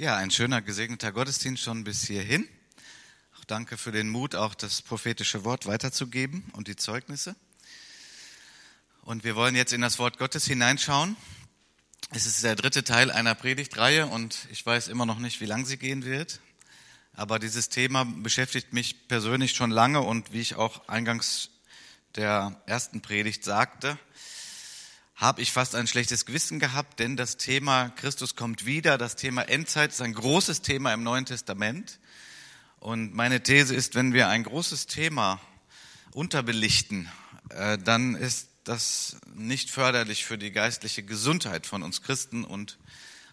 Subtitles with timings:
[0.00, 2.48] Ja, ein schöner, gesegneter Gottesdienst schon bis hierhin.
[3.38, 7.36] Auch danke für den Mut, auch das prophetische Wort weiterzugeben und die Zeugnisse.
[9.02, 11.18] Und wir wollen jetzt in das Wort Gottes hineinschauen.
[12.12, 15.66] Es ist der dritte Teil einer Predigtreihe und ich weiß immer noch nicht, wie lang
[15.66, 16.40] sie gehen wird.
[17.12, 21.50] Aber dieses Thema beschäftigt mich persönlich schon lange und wie ich auch eingangs
[22.14, 23.98] der ersten Predigt sagte,
[25.20, 29.42] habe ich fast ein schlechtes Gewissen gehabt, denn das Thema Christus kommt wieder, das Thema
[29.42, 32.00] Endzeit ist ein großes Thema im Neuen Testament.
[32.78, 35.38] Und meine These ist, wenn wir ein großes Thema
[36.12, 37.06] unterbelichten,
[37.50, 42.78] äh, dann ist das nicht förderlich für die geistliche Gesundheit von uns Christen und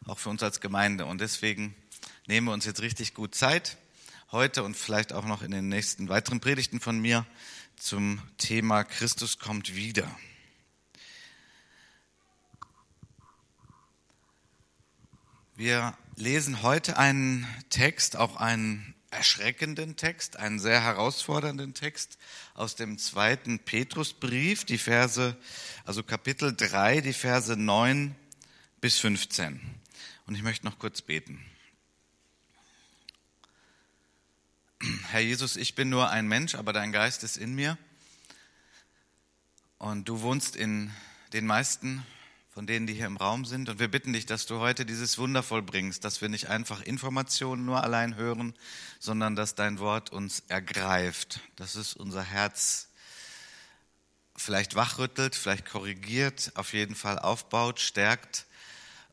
[0.05, 1.05] auch für uns als Gemeinde.
[1.05, 1.73] Und deswegen
[2.27, 3.77] nehmen wir uns jetzt richtig gut Zeit,
[4.33, 7.25] heute und vielleicht auch noch in den nächsten weiteren Predigten von mir
[7.77, 10.13] zum Thema Christus kommt wieder.
[15.57, 22.19] Wir lesen heute einen Text, auch einen erschreckenden Text, einen sehr herausfordernden Text
[22.53, 25.35] aus dem zweiten Petrusbrief, die Verse,
[25.83, 28.15] also Kapitel 3, die Verse 9
[28.81, 29.59] bis 15.
[30.27, 31.43] Und ich möchte noch kurz beten.
[35.09, 37.79] Herr Jesus, ich bin nur ein Mensch, aber dein Geist ist in mir.
[39.79, 40.93] Und du wohnst in
[41.33, 42.05] den meisten
[42.57, 43.69] von denen, die hier im Raum sind.
[43.69, 47.65] Und wir bitten dich, dass du heute dieses Wunder vollbringst, dass wir nicht einfach Informationen
[47.65, 48.55] nur allein hören,
[48.97, 52.87] sondern dass dein Wort uns ergreift, dass es unser Herz
[54.35, 58.47] vielleicht wachrüttelt, vielleicht korrigiert, auf jeden Fall aufbaut, stärkt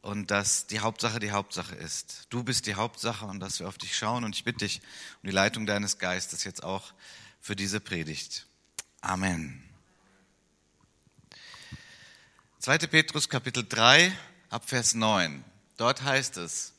[0.00, 2.28] und dass die Hauptsache die Hauptsache ist.
[2.30, 4.24] Du bist die Hauptsache und dass wir auf dich schauen.
[4.24, 4.80] Und ich bitte dich
[5.22, 6.94] um die Leitung deines Geistes jetzt auch
[7.42, 8.46] für diese Predigt.
[9.02, 9.73] Amen.
[12.64, 12.78] 2.
[12.78, 14.10] Petrus Kapitel 3
[14.48, 15.44] ab Vers 9.
[15.76, 16.72] Dort heißt es,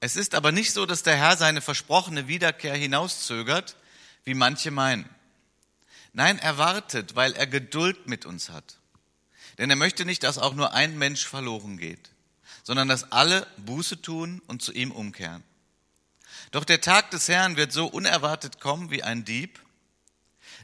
[0.00, 3.76] es ist aber nicht so, dass der Herr seine versprochene Wiederkehr hinauszögert,
[4.24, 5.08] wie manche meinen.
[6.12, 8.78] Nein, er wartet, weil er Geduld mit uns hat.
[9.58, 12.10] Denn er möchte nicht, dass auch nur ein Mensch verloren geht,
[12.64, 15.44] sondern dass alle Buße tun und zu ihm umkehren.
[16.50, 19.60] Doch der Tag des Herrn wird so unerwartet kommen wie ein Dieb.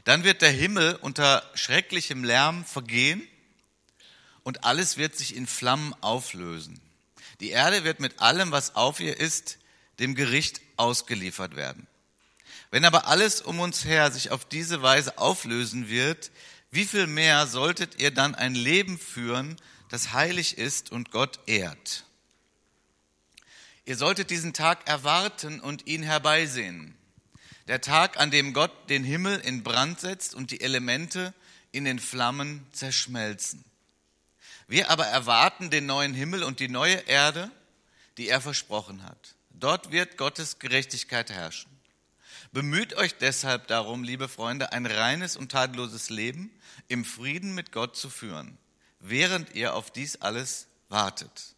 [0.03, 3.25] Dann wird der Himmel unter schrecklichem Lärm vergehen
[4.45, 6.79] und alles wird sich in Flammen auflösen.
[7.41, 9.57] Die Erde wird mit allem, was auf ihr ist,
[9.99, 11.87] dem Gericht ausgeliefert werden.
[12.69, 16.31] Wenn aber alles um uns her sich auf diese Weise auflösen wird,
[16.69, 19.57] wie viel mehr solltet ihr dann ein Leben führen,
[19.89, 22.05] das heilig ist und Gott ehrt?
[23.85, 26.95] Ihr solltet diesen Tag erwarten und ihn herbeisehen.
[27.67, 31.33] Der Tag, an dem Gott den Himmel in Brand setzt und die Elemente
[31.71, 33.65] in den Flammen zerschmelzen.
[34.67, 37.51] Wir aber erwarten den neuen Himmel und die neue Erde,
[38.17, 39.35] die er versprochen hat.
[39.51, 41.71] Dort wird Gottes Gerechtigkeit herrschen.
[42.51, 46.51] Bemüht euch deshalb darum, liebe Freunde, ein reines und tadelloses Leben
[46.87, 48.57] im Frieden mit Gott zu führen,
[48.99, 51.55] während ihr auf dies alles wartet.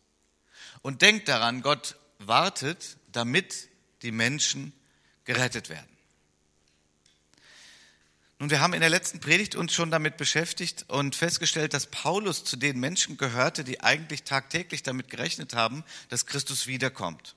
[0.82, 3.70] Und denkt daran, Gott wartet, damit
[4.02, 4.74] die Menschen
[5.26, 5.97] gerettet werden.
[8.40, 12.44] Nun, wir haben in der letzten Predigt uns schon damit beschäftigt und festgestellt, dass Paulus
[12.44, 17.36] zu den Menschen gehörte, die eigentlich tagtäglich damit gerechnet haben, dass Christus wiederkommt.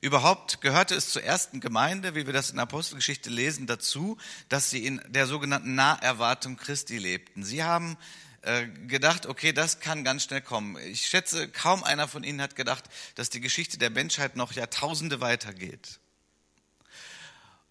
[0.00, 4.84] Überhaupt gehörte es zur ersten Gemeinde, wie wir das in Apostelgeschichte lesen, dazu, dass sie
[4.84, 7.44] in der sogenannten Naherwartung Christi lebten.
[7.44, 7.96] Sie haben
[8.42, 10.76] äh, gedacht, okay, das kann ganz schnell kommen.
[10.86, 12.84] Ich schätze, kaum einer von ihnen hat gedacht,
[13.14, 16.00] dass die Geschichte der Menschheit noch Jahrtausende weitergeht.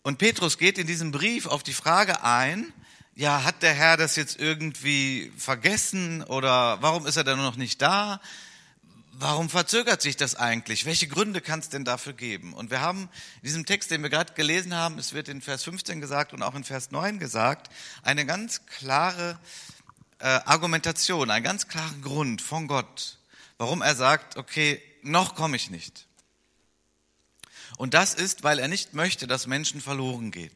[0.05, 2.71] Und Petrus geht in diesem Brief auf die Frage ein,
[3.15, 7.81] ja, hat der Herr das jetzt irgendwie vergessen oder warum ist er denn noch nicht
[7.81, 8.21] da?
[9.13, 10.85] Warum verzögert sich das eigentlich?
[10.85, 12.53] Welche Gründe kann es denn dafür geben?
[12.53, 15.63] Und wir haben in diesem Text, den wir gerade gelesen haben, es wird in Vers
[15.63, 17.71] 15 gesagt und auch in Vers 9 gesagt,
[18.03, 19.39] eine ganz klare
[20.19, 23.17] äh, Argumentation, einen ganz klaren Grund von Gott,
[23.57, 26.05] warum er sagt, okay, noch komme ich nicht.
[27.77, 30.55] Und das ist, weil er nicht möchte, dass Menschen verloren gehen.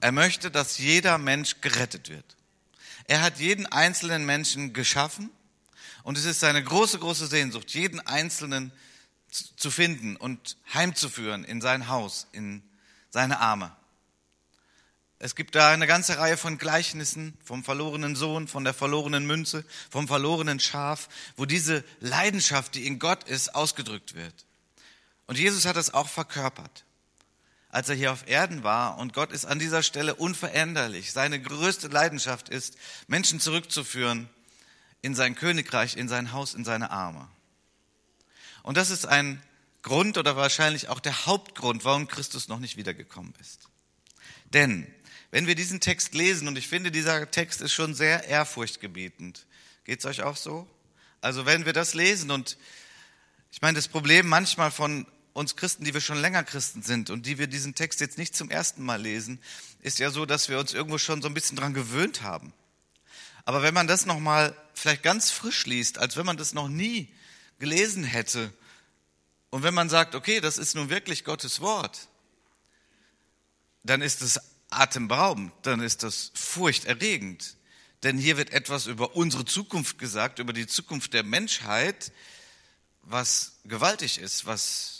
[0.00, 2.36] Er möchte, dass jeder Mensch gerettet wird.
[3.08, 5.30] Er hat jeden einzelnen Menschen geschaffen
[6.02, 8.72] und es ist seine große, große Sehnsucht, jeden einzelnen
[9.30, 12.62] zu finden und heimzuführen in sein Haus, in
[13.10, 13.74] seine Arme.
[15.18, 19.64] Es gibt da eine ganze Reihe von Gleichnissen vom verlorenen Sohn, von der verlorenen Münze,
[19.88, 24.34] vom verlorenen Schaf, wo diese Leidenschaft, die in Gott ist, ausgedrückt wird.
[25.26, 26.84] Und Jesus hat es auch verkörpert,
[27.70, 28.98] als er hier auf Erden war.
[28.98, 31.12] Und Gott ist an dieser Stelle unveränderlich.
[31.12, 32.76] Seine größte Leidenschaft ist,
[33.08, 34.28] Menschen zurückzuführen
[35.02, 37.28] in sein Königreich, in sein Haus, in seine Arme.
[38.62, 39.42] Und das ist ein
[39.82, 43.68] Grund oder wahrscheinlich auch der Hauptgrund, warum Christus noch nicht wiedergekommen ist.
[44.52, 44.92] Denn
[45.30, 49.46] wenn wir diesen Text lesen, und ich finde, dieser Text ist schon sehr ehrfurchtgebietend.
[49.84, 50.68] Geht es euch auch so?
[51.20, 52.56] Also wenn wir das lesen und
[53.52, 55.06] ich meine, das Problem manchmal von
[55.36, 58.34] uns Christen, die wir schon länger Christen sind und die wir diesen Text jetzt nicht
[58.34, 59.38] zum ersten Mal lesen,
[59.82, 62.54] ist ja so, dass wir uns irgendwo schon so ein bisschen dran gewöhnt haben.
[63.44, 67.12] Aber wenn man das nochmal vielleicht ganz frisch liest, als wenn man das noch nie
[67.58, 68.50] gelesen hätte,
[69.50, 72.08] und wenn man sagt, okay, das ist nun wirklich Gottes Wort,
[73.84, 74.40] dann ist es
[74.70, 77.56] atemberaubend, dann ist das furchterregend.
[78.02, 82.10] Denn hier wird etwas über unsere Zukunft gesagt, über die Zukunft der Menschheit,
[83.02, 84.95] was gewaltig ist, was,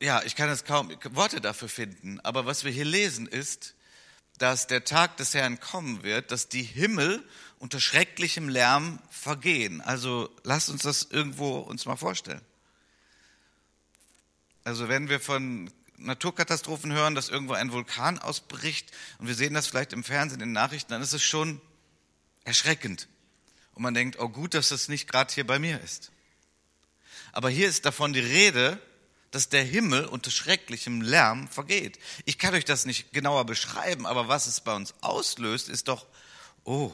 [0.00, 3.74] ja, ich kann jetzt kaum Worte dafür finden, aber was wir hier lesen ist,
[4.38, 7.22] dass der Tag des Herrn kommen wird, dass die Himmel
[7.58, 9.80] unter schrecklichem Lärm vergehen.
[9.80, 12.42] Also lasst uns das irgendwo uns mal vorstellen.
[14.64, 19.66] Also wenn wir von Naturkatastrophen hören, dass irgendwo ein Vulkan ausbricht und wir sehen das
[19.66, 21.60] vielleicht im Fernsehen, in den Nachrichten, dann ist es schon
[22.44, 23.08] erschreckend.
[23.74, 26.10] Und man denkt, oh gut, dass das nicht gerade hier bei mir ist.
[27.32, 28.80] Aber hier ist davon die Rede,
[29.34, 31.98] dass der Himmel unter schrecklichem Lärm vergeht.
[32.24, 36.06] Ich kann euch das nicht genauer beschreiben, aber was es bei uns auslöst, ist doch,
[36.62, 36.92] oh,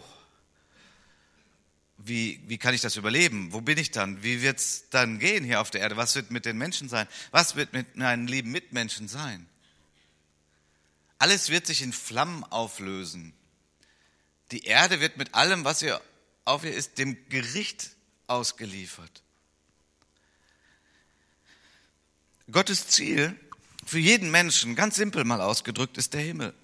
[1.98, 3.52] wie, wie kann ich das überleben?
[3.52, 4.22] Wo bin ich dann?
[4.22, 5.98] Wie wird es dann gehen hier auf der Erde?
[5.98, 7.06] Was wird mit den Menschen sein?
[7.30, 9.46] Was wird mit meinen lieben Mitmenschen sein?
[11.18, 13.34] Alles wird sich in Flammen auflösen.
[14.50, 16.00] Die Erde wird mit allem, was ihr
[16.46, 17.90] auf ihr ist, dem Gericht
[18.26, 19.22] ausgeliefert.
[22.52, 23.34] Gottes Ziel
[23.84, 26.54] für jeden Menschen, ganz simpel mal ausgedrückt, ist der Himmel.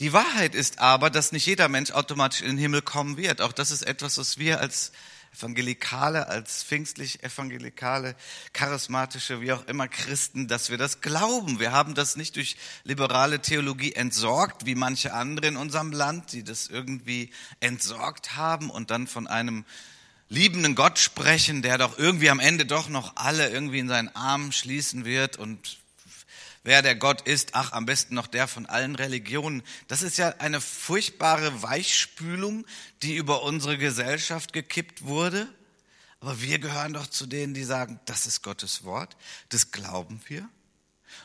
[0.00, 3.40] Die Wahrheit ist aber, dass nicht jeder Mensch automatisch in den Himmel kommen wird.
[3.40, 4.92] Auch das ist etwas, was wir als
[5.36, 8.14] Evangelikale, als pfingstlich Evangelikale,
[8.52, 11.60] charismatische, wie auch immer Christen, dass wir das glauben.
[11.60, 16.44] Wir haben das nicht durch liberale Theologie entsorgt, wie manche andere in unserem Land, die
[16.44, 17.30] das irgendwie
[17.60, 19.64] entsorgt haben und dann von einem
[20.28, 24.52] liebenden Gott sprechen, der doch irgendwie am Ende doch noch alle irgendwie in seinen Arm
[24.52, 25.78] schließen wird und
[26.66, 29.62] wer der Gott ist, ach, am besten noch der von allen Religionen.
[29.86, 32.66] Das ist ja eine furchtbare Weichspülung,
[33.02, 35.48] die über unsere Gesellschaft gekippt wurde.
[36.18, 39.16] Aber wir gehören doch zu denen, die sagen, das ist Gottes Wort,
[39.50, 40.48] das glauben wir.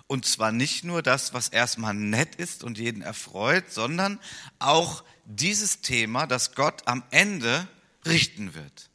[0.06, 4.20] Und zwar nicht nur das, was erstmal nett ist und jeden erfreut, sondern
[4.60, 7.68] auch dieses Thema, dass Gott am Ende
[8.06, 8.91] richten wird.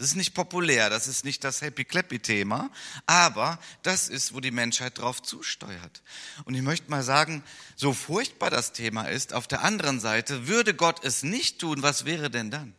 [0.00, 2.70] Das ist nicht populär, das ist nicht das Happy-Clappy-Thema,
[3.04, 6.02] aber das ist, wo die Menschheit drauf zusteuert.
[6.46, 7.44] Und ich möchte mal sagen,
[7.76, 12.06] so furchtbar das Thema ist, auf der anderen Seite, würde Gott es nicht tun, was
[12.06, 12.72] wäre denn dann?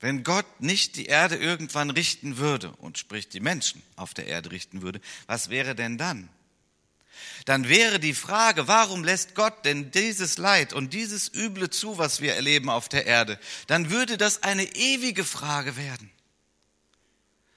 [0.00, 4.50] Wenn Gott nicht die Erde irgendwann richten würde und sprich die Menschen auf der Erde
[4.50, 6.30] richten würde, was wäre denn dann?
[7.44, 12.20] Dann wäre die Frage, warum lässt Gott denn dieses Leid und dieses Üble zu, was
[12.20, 13.38] wir erleben auf der Erde?
[13.66, 16.10] Dann würde das eine ewige Frage werden.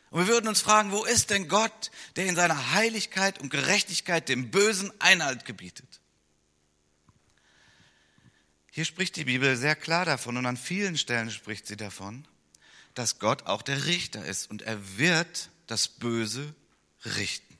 [0.09, 4.29] Und wir würden uns fragen, wo ist denn Gott, der in seiner Heiligkeit und Gerechtigkeit
[4.29, 6.01] dem Bösen Einhalt gebietet?
[8.69, 12.27] Hier spricht die Bibel sehr klar davon und an vielen Stellen spricht sie davon,
[12.93, 16.53] dass Gott auch der Richter ist und er wird das Böse
[17.05, 17.52] richten.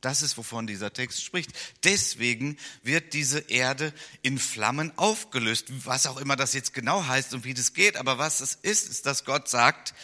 [0.00, 1.50] Das ist, wovon dieser Text spricht.
[1.84, 3.92] Deswegen wird diese Erde
[4.22, 5.66] in Flammen aufgelöst.
[5.84, 7.96] Was auch immer das jetzt genau heißt und wie das geht.
[7.96, 9.94] Aber was es ist, ist, dass Gott sagt,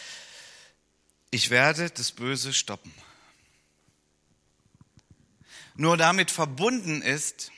[1.31, 2.93] ich werde das Böse stoppen.
[5.75, 7.51] Nur damit verbunden ist,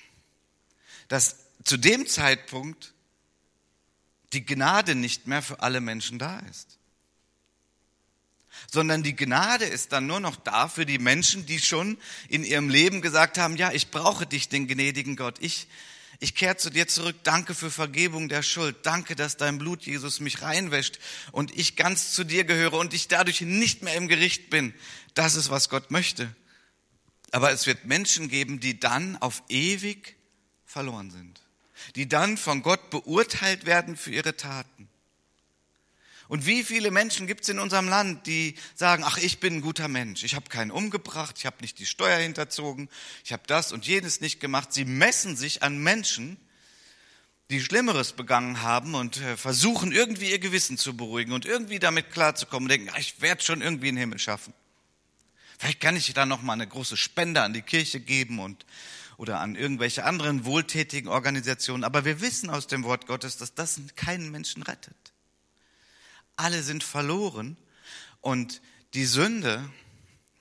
[1.09, 2.93] dass zu dem Zeitpunkt
[4.33, 6.78] die Gnade nicht mehr für alle Menschen da ist
[8.71, 11.97] sondern die Gnade ist dann nur noch da für die Menschen, die schon
[12.27, 15.37] in ihrem Leben gesagt haben, ja, ich brauche dich, den gnädigen Gott.
[15.39, 15.67] Ich,
[16.19, 17.15] ich kehre zu dir zurück.
[17.23, 18.75] Danke für Vergebung der Schuld.
[18.83, 20.99] Danke, dass dein Blut, Jesus, mich reinwäscht
[21.31, 24.73] und ich ganz zu dir gehöre und ich dadurch nicht mehr im Gericht bin.
[25.13, 26.35] Das ist, was Gott möchte.
[27.31, 30.15] Aber es wird Menschen geben, die dann auf ewig
[30.65, 31.41] verloren sind.
[31.95, 34.88] Die dann von Gott beurteilt werden für ihre Taten.
[36.29, 39.61] Und wie viele Menschen gibt es in unserem Land, die sagen, ach, ich bin ein
[39.61, 42.87] guter Mensch, ich habe keinen umgebracht, ich habe nicht die Steuer hinterzogen,
[43.25, 44.71] ich habe das und jenes nicht gemacht.
[44.71, 46.37] Sie messen sich an Menschen,
[47.49, 52.11] die Schlimmeres begangen haben und äh, versuchen irgendwie ihr Gewissen zu beruhigen und irgendwie damit
[52.11, 54.53] klarzukommen und denken, ach, ich werde schon irgendwie einen Himmel schaffen.
[55.57, 58.67] Vielleicht kann ich da noch mal eine große Spende an die Kirche geben und
[59.17, 61.83] oder an irgendwelche anderen wohltätigen Organisationen.
[61.83, 64.95] Aber wir wissen aus dem Wort Gottes, dass das keinen Menschen rettet
[66.39, 67.57] alle sind verloren
[68.21, 68.61] Und
[68.93, 69.69] die Sünde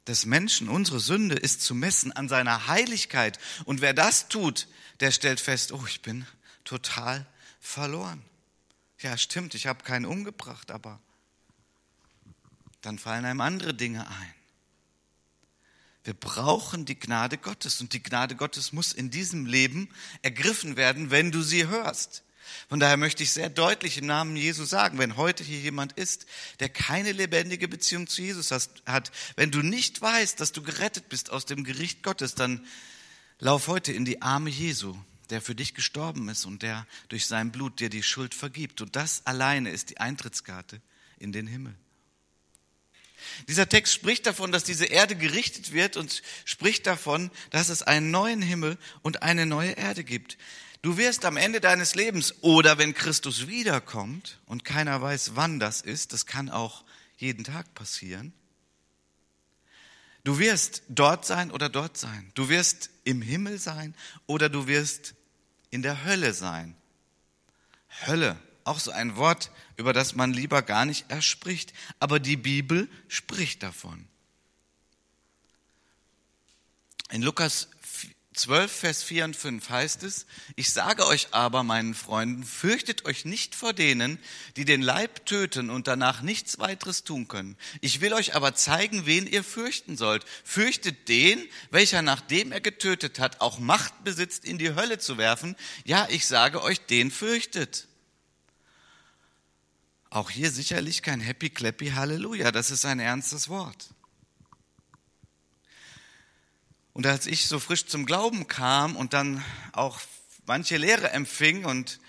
[0.06, 3.38] des Menschen, unsere Sünde, ist zu messen an seiner Heiligkeit.
[3.64, 4.68] Und wer das tut,
[5.00, 6.26] der stellt fest, oh, ich bin
[6.64, 7.26] total
[7.60, 8.22] verloren.
[9.00, 10.98] Ja, stimmt, ich habe keinen umgebracht, aber
[12.80, 14.34] dann fallen einem andere Dinge ein.
[16.04, 19.90] Wir brauchen die Gnade Gottes und die Gnade Gottes muss in diesem Leben
[20.22, 22.22] ergriffen werden, wenn du sie hörst.
[22.68, 26.26] Von daher möchte ich sehr deutlich im Namen Jesu sagen, wenn heute hier jemand ist,
[26.60, 31.30] der keine lebendige Beziehung zu Jesus hat, wenn du nicht weißt, dass du gerettet bist
[31.30, 32.66] aus dem Gericht Gottes, dann
[33.38, 34.96] lauf heute in die Arme Jesu,
[35.30, 38.80] der für dich gestorben ist und der durch sein Blut dir die Schuld vergibt.
[38.80, 40.80] Und das alleine ist die Eintrittskarte
[41.18, 41.74] in den Himmel.
[43.48, 48.10] Dieser Text spricht davon, dass diese Erde gerichtet wird und spricht davon, dass es einen
[48.10, 50.38] neuen Himmel und eine neue Erde gibt.
[50.82, 55.80] Du wirst am Ende deines Lebens oder wenn Christus wiederkommt und keiner weiß, wann das
[55.80, 56.84] ist, das kann auch
[57.16, 58.32] jeden Tag passieren.
[60.22, 62.30] Du wirst dort sein oder dort sein.
[62.34, 63.94] Du wirst im Himmel sein
[64.26, 65.14] oder du wirst
[65.70, 66.76] in der Hölle sein.
[68.06, 71.72] Hölle, auch so ein Wort, über das man lieber gar nicht erspricht.
[71.98, 74.06] Aber die Bibel spricht davon.
[77.10, 77.68] In Lukas
[78.38, 83.24] 12, Vers 4 und 5 heißt es, ich sage euch aber, meinen Freunden, fürchtet euch
[83.24, 84.18] nicht vor denen,
[84.56, 87.56] die den Leib töten und danach nichts weiteres tun können.
[87.80, 90.24] Ich will euch aber zeigen, wen ihr fürchten sollt.
[90.44, 95.56] Fürchtet den, welcher nachdem er getötet hat, auch Macht besitzt, in die Hölle zu werfen.
[95.84, 97.88] Ja, ich sage euch, den fürchtet.
[100.10, 103.90] Auch hier sicherlich kein Happy Clappy Halleluja, das ist ein ernstes Wort.
[106.98, 110.00] Und als ich so frisch zum Glauben kam und dann auch
[110.46, 112.00] manche Lehre empfing und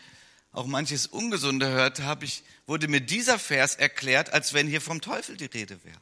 [0.51, 5.00] auch manches Ungesunde hörte, habe ich, wurde mir dieser Vers erklärt, als wenn hier vom
[5.00, 6.01] Teufel die Rede wäre.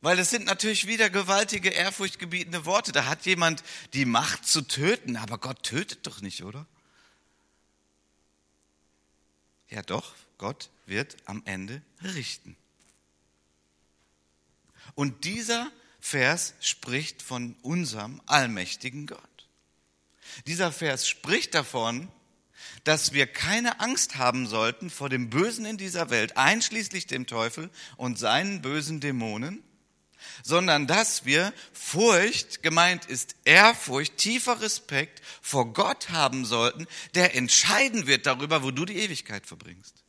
[0.00, 2.90] Weil es sind natürlich wieder gewaltige, ehrfurchtgebietende Worte.
[2.90, 6.66] Da hat jemand die Macht zu töten, aber Gott tötet doch nicht, oder?
[9.70, 12.56] Ja doch, Gott wird am Ende richten.
[14.96, 15.70] Und dieser
[16.06, 19.48] Vers spricht von unserem allmächtigen Gott.
[20.46, 22.06] Dieser Vers spricht davon,
[22.84, 27.70] dass wir keine Angst haben sollten vor dem Bösen in dieser Welt, einschließlich dem Teufel
[27.96, 29.64] und seinen bösen Dämonen,
[30.44, 36.86] sondern dass wir Furcht, gemeint ist Ehrfurcht, tiefer Respekt vor Gott haben sollten,
[37.16, 40.05] der entscheiden wird darüber, wo du die Ewigkeit verbringst.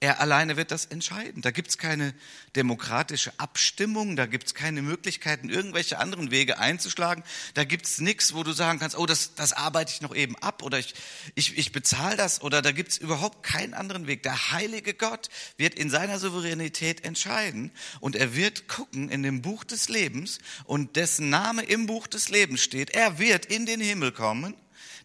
[0.00, 1.42] Er alleine wird das entscheiden.
[1.42, 2.14] Da gibt es keine
[2.54, 7.24] demokratische Abstimmung, da gibt es keine Möglichkeiten, irgendwelche anderen Wege einzuschlagen.
[7.54, 10.36] Da gibt es nichts, wo du sagen kannst, oh, das, das arbeite ich noch eben
[10.36, 10.94] ab oder ich,
[11.34, 14.22] ich, ich bezahle das oder da gibt es überhaupt keinen anderen Weg.
[14.22, 19.64] Der heilige Gott wird in seiner Souveränität entscheiden und er wird gucken in dem Buch
[19.64, 22.90] des Lebens und dessen Name im Buch des Lebens steht.
[22.90, 24.54] Er wird in den Himmel kommen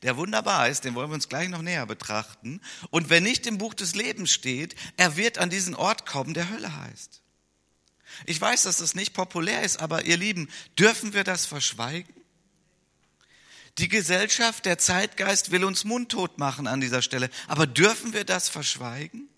[0.03, 2.61] der wunderbar ist, den wollen wir uns gleich noch näher betrachten.
[2.89, 6.49] Und wenn nicht im Buch des Lebens steht, er wird an diesen Ort kommen, der
[6.49, 7.21] Hölle heißt.
[8.25, 12.13] Ich weiß, dass das nicht populär ist, aber ihr Lieben, dürfen wir das verschweigen?
[13.79, 18.49] Die Gesellschaft, der Zeitgeist will uns mundtot machen an dieser Stelle, aber dürfen wir das
[18.49, 19.29] verschweigen?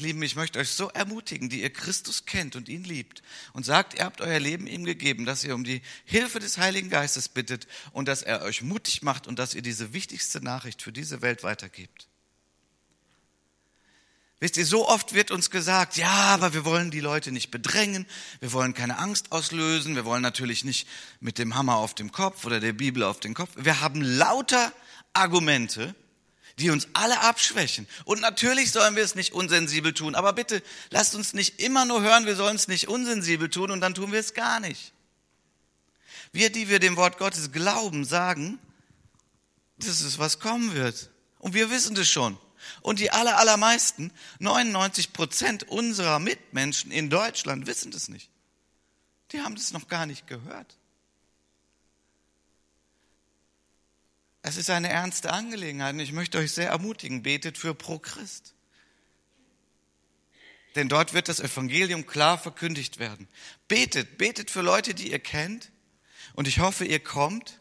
[0.00, 3.94] Lieben, ich möchte euch so ermutigen, die ihr Christus kennt und ihn liebt und sagt,
[3.94, 7.66] ihr habt euer Leben ihm gegeben, dass ihr um die Hilfe des Heiligen Geistes bittet
[7.92, 11.42] und dass er euch mutig macht und dass ihr diese wichtigste Nachricht für diese Welt
[11.42, 12.06] weitergebt.
[14.40, 18.06] Wisst ihr, so oft wird uns gesagt, ja, aber wir wollen die Leute nicht bedrängen,
[18.38, 20.86] wir wollen keine Angst auslösen, wir wollen natürlich nicht
[21.18, 23.50] mit dem Hammer auf dem Kopf oder der Bibel auf den Kopf.
[23.56, 24.72] Wir haben lauter
[25.12, 25.96] Argumente,
[26.58, 27.86] die uns alle abschwächen.
[28.04, 32.02] Und natürlich sollen wir es nicht unsensibel tun, aber bitte lasst uns nicht immer nur
[32.02, 34.92] hören, wir sollen es nicht unsensibel tun und dann tun wir es gar nicht.
[36.32, 38.58] Wir, die wir dem Wort Gottes glauben, sagen,
[39.78, 41.10] das ist, was kommen wird.
[41.38, 42.36] Und wir wissen das schon.
[42.82, 48.30] Und die aller, allermeisten, 99 Prozent unserer Mitmenschen in Deutschland wissen das nicht.
[49.32, 50.77] Die haben das noch gar nicht gehört.
[54.48, 58.54] Es ist eine ernste Angelegenheit und ich möchte euch sehr ermutigen, betet für Pro Christ.
[60.74, 63.28] Denn dort wird das Evangelium klar verkündigt werden.
[63.68, 65.70] Betet, betet für Leute, die ihr kennt.
[66.32, 67.60] Und ich hoffe, ihr kommt.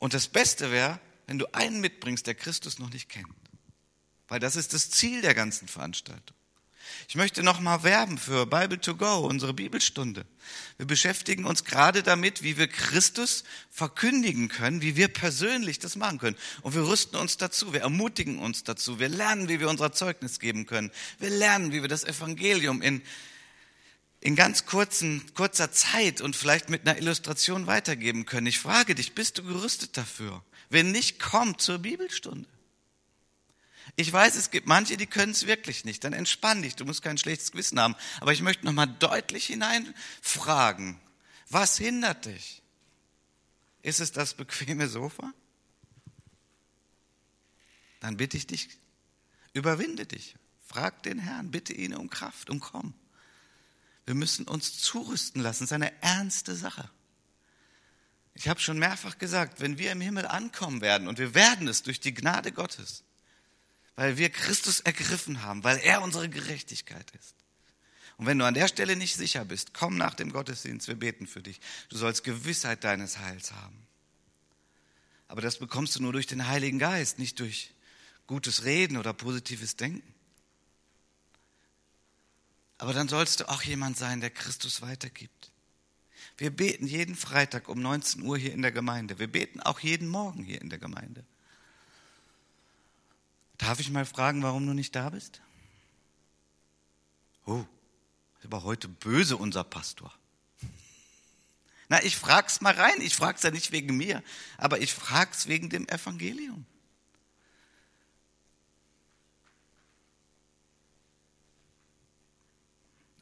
[0.00, 0.98] Und das Beste wäre,
[1.28, 3.28] wenn du einen mitbringst, der Christus noch nicht kennt.
[4.26, 6.36] Weil das ist das Ziel der ganzen Veranstaltung.
[7.08, 10.24] Ich möchte nochmal werben für Bible to Go, unsere Bibelstunde.
[10.78, 16.18] Wir beschäftigen uns gerade damit, wie wir Christus verkündigen können, wie wir persönlich das machen
[16.18, 16.36] können.
[16.62, 20.40] Und wir rüsten uns dazu, wir ermutigen uns dazu, wir lernen, wie wir unser Zeugnis
[20.40, 20.90] geben können.
[21.18, 23.02] Wir lernen, wie wir das Evangelium in,
[24.20, 28.46] in ganz kurzen, kurzer Zeit und vielleicht mit einer Illustration weitergeben können.
[28.46, 30.42] Ich frage dich, bist du gerüstet dafür?
[30.70, 32.48] Wenn nicht, komm zur Bibelstunde.
[33.96, 36.04] Ich weiß, es gibt manche, die können es wirklich nicht.
[36.04, 37.94] Dann entspann dich, du musst kein schlechtes Gewissen haben.
[38.20, 40.98] Aber ich möchte nochmal deutlich hineinfragen,
[41.48, 42.62] was hindert dich?
[43.82, 45.32] Ist es das bequeme Sofa?
[48.00, 48.68] Dann bitte ich dich,
[49.52, 50.36] überwinde dich.
[50.66, 52.94] Frag den Herrn, bitte ihn um Kraft und komm.
[54.06, 55.64] Wir müssen uns zurüsten lassen.
[55.64, 56.90] Das ist eine ernste Sache.
[58.34, 61.82] Ich habe schon mehrfach gesagt, wenn wir im Himmel ankommen werden, und wir werden es
[61.82, 63.04] durch die Gnade Gottes,
[63.96, 67.34] weil wir Christus ergriffen haben, weil er unsere Gerechtigkeit ist.
[68.16, 71.26] Und wenn du an der Stelle nicht sicher bist, komm nach dem Gottesdienst, wir beten
[71.26, 71.60] für dich.
[71.88, 73.86] Du sollst Gewissheit deines Heils haben.
[75.26, 77.72] Aber das bekommst du nur durch den Heiligen Geist, nicht durch
[78.26, 80.14] gutes Reden oder positives Denken.
[82.78, 85.50] Aber dann sollst du auch jemand sein, der Christus weitergibt.
[86.36, 89.18] Wir beten jeden Freitag um 19 Uhr hier in der Gemeinde.
[89.18, 91.24] Wir beten auch jeden Morgen hier in der Gemeinde.
[93.58, 95.40] Darf ich mal fragen, warum du nicht da bist?
[97.46, 97.64] Oh,
[98.38, 100.12] ist aber heute böse unser Pastor.
[101.88, 103.00] Na, ich frag's mal rein.
[103.00, 104.22] Ich frag's ja nicht wegen mir,
[104.58, 106.66] aber ich frag's wegen dem Evangelium.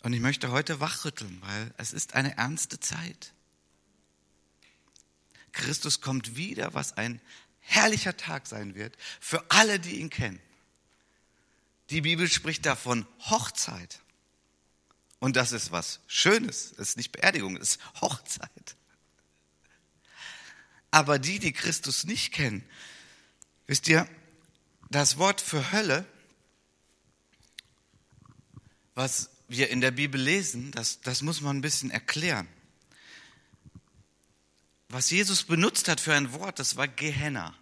[0.02, 3.32] Und ich möchte heute wachrütteln, weil es ist eine ernste Zeit.
[5.52, 7.20] Christus kommt wieder, was ein
[7.62, 10.40] herrlicher Tag sein wird für alle, die ihn kennen.
[11.90, 14.00] Die Bibel spricht davon Hochzeit.
[15.18, 16.72] Und das ist was Schönes.
[16.72, 18.76] Es ist nicht Beerdigung, es ist Hochzeit.
[20.90, 22.64] Aber die, die Christus nicht kennen,
[23.66, 24.08] wisst ihr,
[24.90, 26.04] das Wort für Hölle,
[28.94, 32.48] was wir in der Bibel lesen, das, das muss man ein bisschen erklären.
[34.92, 37.54] Was Jesus benutzt hat für ein Wort, das war Gehenna.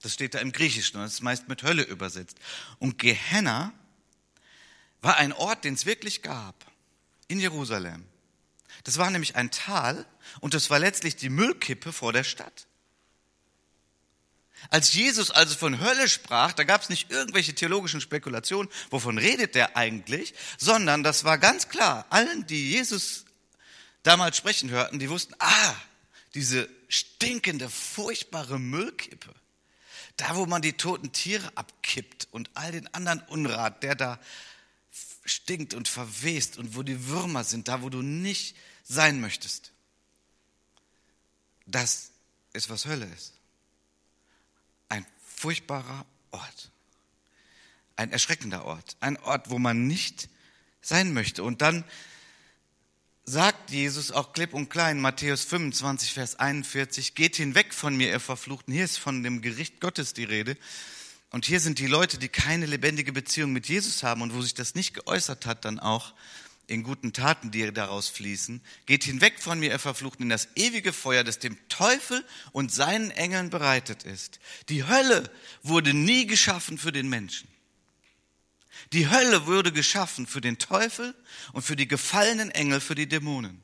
[0.00, 2.38] Das steht da im Griechischen und ist meist mit Hölle übersetzt.
[2.78, 3.74] Und Gehenna
[5.02, 6.54] war ein Ort, den es wirklich gab,
[7.28, 8.06] in Jerusalem.
[8.84, 10.06] Das war nämlich ein Tal
[10.40, 12.66] und das war letztlich die Müllkippe vor der Stadt.
[14.70, 19.54] Als Jesus also von Hölle sprach, da gab es nicht irgendwelche theologischen Spekulationen, wovon redet
[19.54, 23.26] der eigentlich, sondern das war ganz klar, allen, die Jesus
[24.02, 25.74] damals sprechen hörten, die wussten, ah,
[26.36, 29.34] diese stinkende, furchtbare Müllkippe,
[30.18, 34.20] da wo man die toten Tiere abkippt und all den anderen Unrat, der da
[35.24, 39.72] stinkt und verwest und wo die Würmer sind, da wo du nicht sein möchtest.
[41.64, 42.10] Das
[42.52, 43.32] ist, was Hölle ist.
[44.90, 46.70] Ein furchtbarer Ort.
[47.96, 48.96] Ein erschreckender Ort.
[49.00, 50.28] Ein Ort, wo man nicht
[50.82, 51.42] sein möchte.
[51.42, 51.82] Und dann
[53.28, 58.20] sagt Jesus auch klipp und klein, Matthäus 25, Vers 41, geht hinweg von mir, ihr
[58.20, 58.72] Verfluchten.
[58.72, 60.56] Hier ist von dem Gericht Gottes die Rede.
[61.30, 64.54] Und hier sind die Leute, die keine lebendige Beziehung mit Jesus haben und wo sich
[64.54, 66.14] das nicht geäußert hat, dann auch
[66.68, 68.60] in guten Taten, die daraus fließen.
[68.86, 73.10] Geht hinweg von mir, ihr Verfluchten, in das ewige Feuer, das dem Teufel und seinen
[73.10, 74.38] Engeln bereitet ist.
[74.68, 75.28] Die Hölle
[75.64, 77.48] wurde nie geschaffen für den Menschen.
[78.92, 81.14] Die Hölle wurde geschaffen für den Teufel
[81.52, 83.62] und für die gefallenen Engel, für die Dämonen.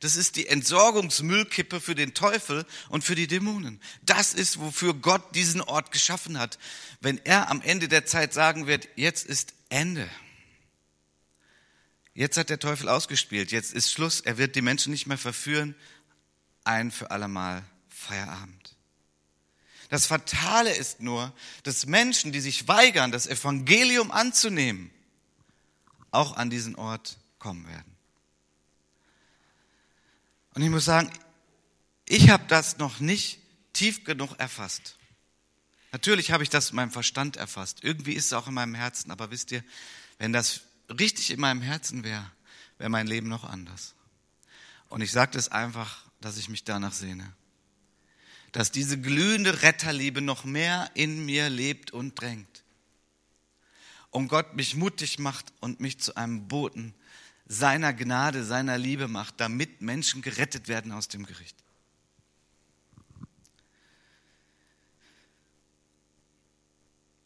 [0.00, 3.80] Das ist die Entsorgungsmüllkippe für den Teufel und für die Dämonen.
[4.02, 6.58] Das ist, wofür Gott diesen Ort geschaffen hat.
[7.00, 10.08] Wenn er am Ende der Zeit sagen wird, jetzt ist Ende.
[12.14, 15.74] Jetzt hat der Teufel ausgespielt, jetzt ist Schluss, er wird die Menschen nicht mehr verführen,
[16.62, 18.63] ein für allemal Feierabend.
[19.94, 24.90] Das Fatale ist nur, dass Menschen, die sich weigern, das Evangelium anzunehmen,
[26.10, 27.94] auch an diesen Ort kommen werden.
[30.52, 31.12] Und ich muss sagen,
[32.06, 33.38] ich habe das noch nicht
[33.72, 34.96] tief genug erfasst.
[35.92, 37.84] Natürlich habe ich das in meinem Verstand erfasst.
[37.84, 39.12] Irgendwie ist es auch in meinem Herzen.
[39.12, 39.62] Aber wisst ihr,
[40.18, 42.28] wenn das richtig in meinem Herzen wäre,
[42.78, 43.94] wäre mein Leben noch anders.
[44.88, 47.32] Und ich sage das einfach, dass ich mich danach sehne
[48.54, 52.62] dass diese glühende Retterliebe noch mehr in mir lebt und drängt.
[54.10, 56.94] Und Gott mich mutig macht und mich zu einem Boten
[57.46, 61.56] seiner Gnade, seiner Liebe macht, damit Menschen gerettet werden aus dem Gericht.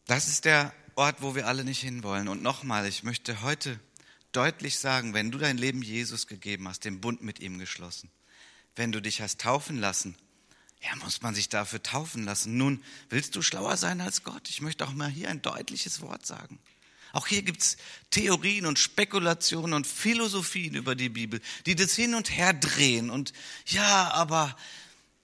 [0.07, 2.27] Das ist der Ort, wo wir alle nicht hinwollen.
[2.27, 3.79] Und nochmal, ich möchte heute
[4.31, 8.09] deutlich sagen, wenn du dein Leben Jesus gegeben hast, den Bund mit ihm geschlossen,
[8.75, 10.15] wenn du dich hast taufen lassen,
[10.81, 12.57] ja, muss man sich dafür taufen lassen.
[12.57, 14.49] Nun, willst du schlauer sein als Gott?
[14.49, 16.59] Ich möchte auch mal hier ein deutliches Wort sagen.
[17.11, 17.77] Auch hier gibt's
[18.11, 23.09] Theorien und Spekulationen und Philosophien über die Bibel, die das hin und her drehen.
[23.09, 23.33] Und
[23.65, 24.55] ja, aber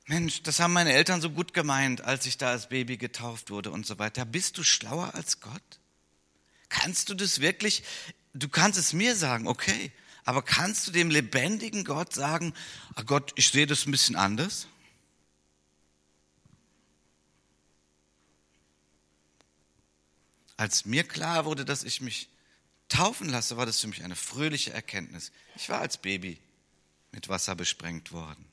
[0.08, 3.72] Mensch, das haben meine Eltern so gut gemeint, als ich da als Baby getauft wurde
[3.72, 4.26] und so weiter.
[4.26, 5.80] Bist du schlauer als Gott?
[6.70, 7.84] Kannst du das wirklich?
[8.34, 9.92] Du kannst es mir sagen, okay.
[10.26, 12.54] Aber kannst du dem lebendigen Gott sagen,
[13.00, 14.68] oh Gott, ich sehe das ein bisschen anders?
[20.58, 22.30] Als mir klar wurde, dass ich mich
[22.90, 25.32] taufen lasse, war das für mich eine fröhliche Erkenntnis.
[25.56, 26.40] Ich war als Baby
[27.12, 28.46] mit Wasser besprengt worden.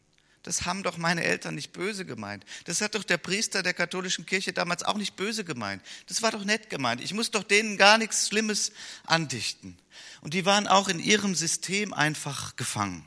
[0.43, 2.45] Das haben doch meine Eltern nicht böse gemeint.
[2.65, 5.83] Das hat doch der Priester der katholischen Kirche damals auch nicht böse gemeint.
[6.09, 7.01] Das war doch nett gemeint.
[7.01, 8.73] Ich muss doch denen gar nichts Schlimmes
[9.05, 9.79] andichten.
[10.21, 13.07] Und die waren auch in ihrem System einfach gefangen.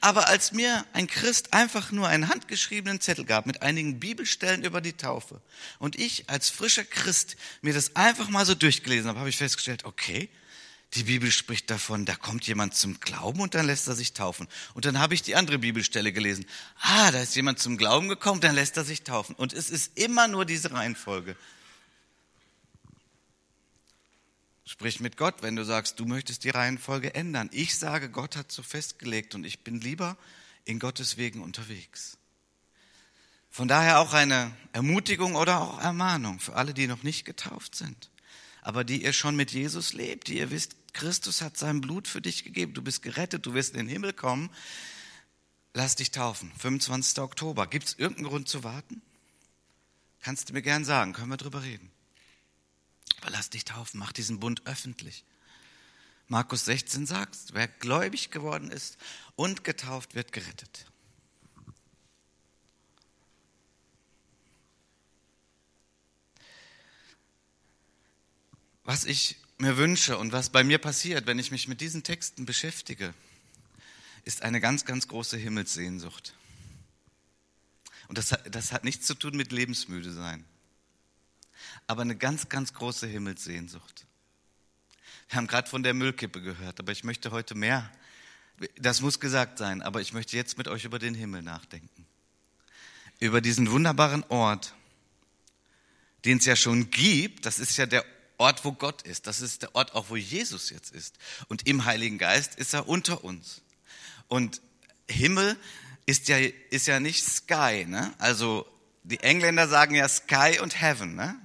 [0.00, 4.80] Aber als mir ein Christ einfach nur einen handgeschriebenen Zettel gab mit einigen Bibelstellen über
[4.80, 5.42] die Taufe
[5.78, 9.84] und ich als frischer Christ mir das einfach mal so durchgelesen habe, habe ich festgestellt,
[9.84, 10.30] okay,
[10.94, 14.48] die Bibel spricht davon, da kommt jemand zum Glauben und dann lässt er sich taufen.
[14.74, 16.46] Und dann habe ich die andere Bibelstelle gelesen.
[16.80, 19.36] Ah, da ist jemand zum Glauben gekommen, dann lässt er sich taufen.
[19.36, 21.36] Und es ist immer nur diese Reihenfolge.
[24.70, 27.50] Sprich mit Gott, wenn du sagst, du möchtest die Reihenfolge ändern.
[27.50, 30.16] Ich sage, Gott hat so festgelegt und ich bin lieber
[30.64, 32.18] in Gottes Wegen unterwegs.
[33.50, 38.10] Von daher auch eine Ermutigung oder auch Ermahnung für alle, die noch nicht getauft sind,
[38.62, 42.20] aber die ihr schon mit Jesus lebt, die ihr wisst, Christus hat sein Blut für
[42.20, 44.50] dich gegeben, du bist gerettet, du wirst in den Himmel kommen.
[45.74, 47.18] Lass dich taufen, 25.
[47.18, 47.66] Oktober.
[47.66, 49.02] Gibt es irgendeinen Grund zu warten?
[50.20, 51.90] Kannst du mir gern sagen, können wir drüber reden.
[53.20, 55.24] Aber lass dich taufen, mach diesen Bund öffentlich.
[56.28, 58.96] Markus 16 sagt, wer gläubig geworden ist
[59.36, 60.86] und getauft wird, gerettet.
[68.84, 72.46] Was ich mir wünsche und was bei mir passiert, wenn ich mich mit diesen Texten
[72.46, 73.12] beschäftige,
[74.24, 76.34] ist eine ganz, ganz große Himmelssehnsucht.
[78.08, 80.44] Und das, das hat nichts zu tun mit lebensmüde sein
[81.86, 84.06] aber eine ganz, ganz große Himmelssehnsucht.
[85.28, 87.90] Wir haben gerade von der Müllkippe gehört, aber ich möchte heute mehr.
[88.76, 92.06] Das muss gesagt sein, aber ich möchte jetzt mit euch über den Himmel nachdenken.
[93.20, 94.74] Über diesen wunderbaren Ort,
[96.24, 97.46] den es ja schon gibt.
[97.46, 98.04] Das ist ja der
[98.38, 99.26] Ort, wo Gott ist.
[99.26, 101.16] Das ist der Ort auch, wo Jesus jetzt ist.
[101.48, 103.62] Und im Heiligen Geist ist er unter uns.
[104.28, 104.60] Und
[105.08, 105.56] Himmel
[106.06, 106.38] ist ja,
[106.70, 108.12] ist ja nicht Sky, ne?
[108.18, 108.66] Also,
[109.02, 111.38] die Engländer sagen ja Sky und Heaven, ne?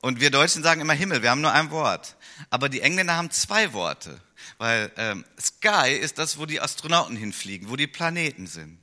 [0.00, 2.16] Und wir Deutschen sagen immer Himmel, wir haben nur ein Wort.
[2.50, 4.20] Aber die Engländer haben zwei Worte,
[4.58, 8.78] weil ähm, Sky ist das, wo die Astronauten hinfliegen, wo die Planeten sind.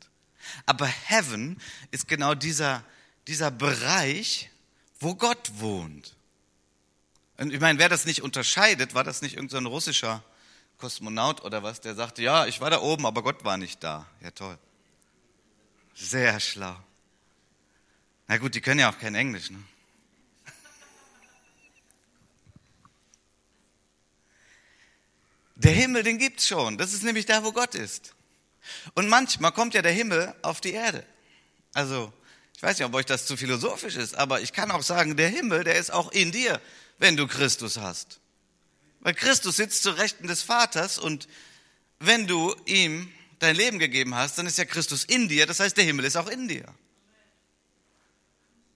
[0.66, 1.60] Aber Heaven
[1.92, 2.84] ist genau dieser,
[3.28, 4.50] dieser Bereich,
[5.00, 6.16] wo Gott wohnt.
[7.38, 10.24] Und ich meine, wer das nicht unterscheidet, war das nicht irgendein so russischer
[10.78, 14.06] Kosmonaut oder was, der sagte, ja, ich war da oben, aber Gott war nicht da.
[14.22, 14.58] Ja, toll.
[15.94, 16.76] Sehr schlau.
[18.28, 19.64] Na gut, die können ja auch kein Englisch, ne?
[25.56, 26.78] Der Himmel, den gibt's schon.
[26.78, 28.14] Das ist nämlich da, wo Gott ist.
[28.94, 31.06] Und manchmal kommt ja der Himmel auf die Erde.
[31.74, 32.12] Also,
[32.56, 35.30] ich weiß nicht, ob euch das zu philosophisch ist, aber ich kann auch sagen, der
[35.30, 36.62] Himmel, der ist auch in dir,
[36.98, 38.20] wenn du Christus hast.
[39.02, 41.28] Weil Christus sitzt zu Rechten des Vaters und
[42.00, 45.78] wenn du ihm dein Leben gegeben hast, dann ist ja Christus in dir, das heißt,
[45.78, 46.66] der Himmel ist auch in dir.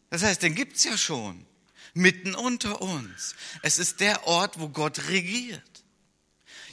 [0.10, 1.46] Das heißt, den gibt's ja schon,
[1.94, 3.36] mitten unter uns.
[3.62, 5.79] Es ist der Ort, wo Gott regiert.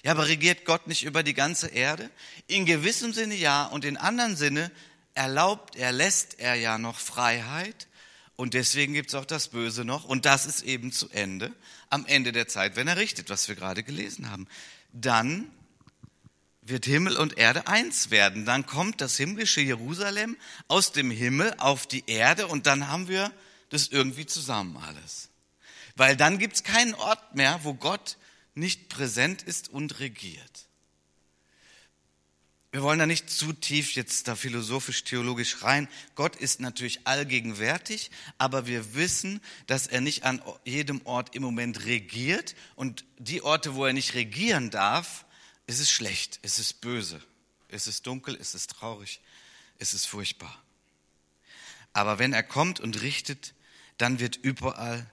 [0.07, 2.13] Ja, aber regiert Gott nicht über die ganze Erde?
[2.47, 4.71] In gewissem Sinne ja und in anderen Sinne
[5.15, 7.89] erlaubt er, lässt er ja noch Freiheit
[8.37, 11.53] und deswegen gibt es auch das Böse noch und das ist eben zu Ende,
[11.91, 14.47] am Ende der Zeit, wenn er richtet, was wir gerade gelesen haben.
[14.93, 15.51] Dann
[16.63, 18.45] wird Himmel und Erde eins werden.
[18.45, 20.37] Dann kommt das himmlische Jerusalem
[20.69, 23.33] aus dem Himmel auf die Erde und dann haben wir
[23.71, 25.31] das irgendwie zusammen alles.
[25.97, 28.19] Weil dann gibt es keinen Ort mehr, wo Gott
[28.57, 30.67] nicht präsent ist und regiert.
[32.73, 35.89] Wir wollen da nicht zu tief jetzt da philosophisch, theologisch rein.
[36.15, 41.87] Gott ist natürlich allgegenwärtig, aber wir wissen, dass er nicht an jedem Ort im Moment
[41.87, 42.55] regiert.
[42.75, 45.25] Und die Orte, wo er nicht regieren darf,
[45.67, 47.23] ist es schlecht, ist es böse,
[47.69, 49.21] ist es dunkel, ist es traurig,
[49.79, 50.63] ist es furchtbar.
[51.95, 53.55] Aber wenn er kommt und richtet,
[53.97, 55.11] dann wird überall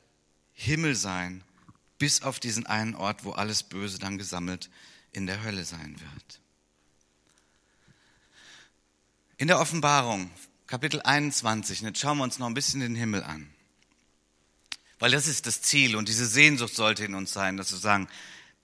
[0.51, 1.45] Himmel sein,
[2.03, 4.69] bis auf diesen einen Ort, wo alles Böse dann gesammelt
[5.13, 6.41] in der Hölle sein wird.
[9.37, 10.29] In der Offenbarung,
[10.67, 13.49] Kapitel 21, jetzt schauen wir uns noch ein bisschen den Himmel an.
[14.99, 18.09] Weil das ist das Ziel und diese Sehnsucht sollte in uns sein, dass wir sagen,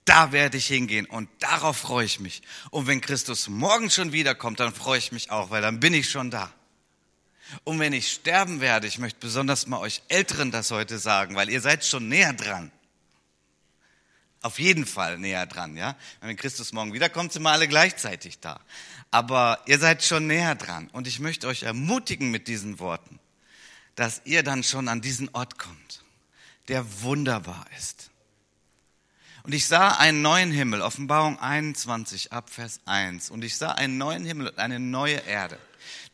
[0.04, 2.42] da werde ich hingehen und darauf freue ich mich.
[2.68, 6.10] Und wenn Christus morgen schon wiederkommt, dann freue ich mich auch, weil dann bin ich
[6.10, 6.52] schon da.
[7.64, 11.48] Und wenn ich sterben werde, ich möchte besonders mal euch Älteren das heute sagen, weil
[11.48, 12.70] ihr seid schon näher dran.
[14.42, 15.96] Auf jeden Fall näher dran, ja.
[16.20, 18.60] Wenn Christus morgen wiederkommt, sind wir alle gleichzeitig da.
[19.10, 20.88] Aber ihr seid schon näher dran.
[20.92, 23.18] Und ich möchte euch ermutigen mit diesen Worten,
[23.96, 26.02] dass ihr dann schon an diesen Ort kommt,
[26.68, 28.10] der wunderbar ist.
[29.42, 33.30] Und ich sah einen neuen Himmel, Offenbarung 21 ab Vers 1.
[33.30, 35.58] Und ich sah einen neuen Himmel und eine neue Erde.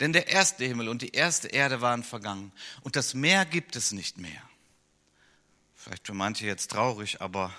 [0.01, 2.53] Denn der erste Himmel und die erste Erde waren vergangen.
[2.83, 4.43] Und das Meer gibt es nicht mehr.
[5.75, 7.53] Vielleicht für manche jetzt traurig, aber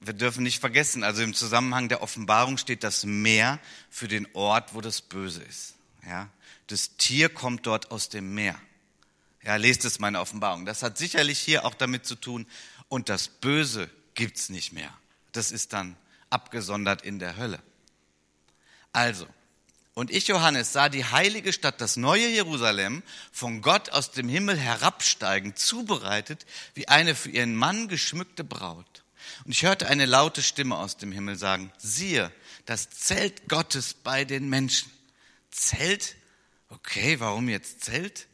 [0.00, 3.58] wir dürfen nicht vergessen, also im Zusammenhang der Offenbarung steht das Meer
[3.90, 5.74] für den Ort, wo das Böse ist.
[6.06, 6.28] Ja,
[6.68, 8.58] das Tier kommt dort aus dem Meer.
[9.42, 10.66] Ja, lest es meine Offenbarung.
[10.66, 12.46] Das hat sicherlich hier auch damit zu tun.
[12.88, 14.92] Und das Böse gibt's nicht mehr.
[15.32, 15.96] Das ist dann
[16.30, 17.62] abgesondert in der Hölle.
[18.92, 19.26] Also,
[19.94, 24.56] und ich, Johannes, sah die heilige Stadt, das neue Jerusalem, von Gott aus dem Himmel
[24.56, 29.02] herabsteigen, zubereitet wie eine für ihren Mann geschmückte Braut.
[29.44, 32.32] Und ich hörte eine laute Stimme aus dem Himmel sagen, siehe,
[32.66, 34.90] das Zelt Gottes bei den Menschen.
[35.50, 36.16] Zelt?
[36.68, 38.26] Okay, warum jetzt Zelt?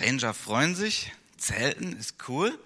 [0.00, 2.58] Ranger freuen sich, Zelten ist cool.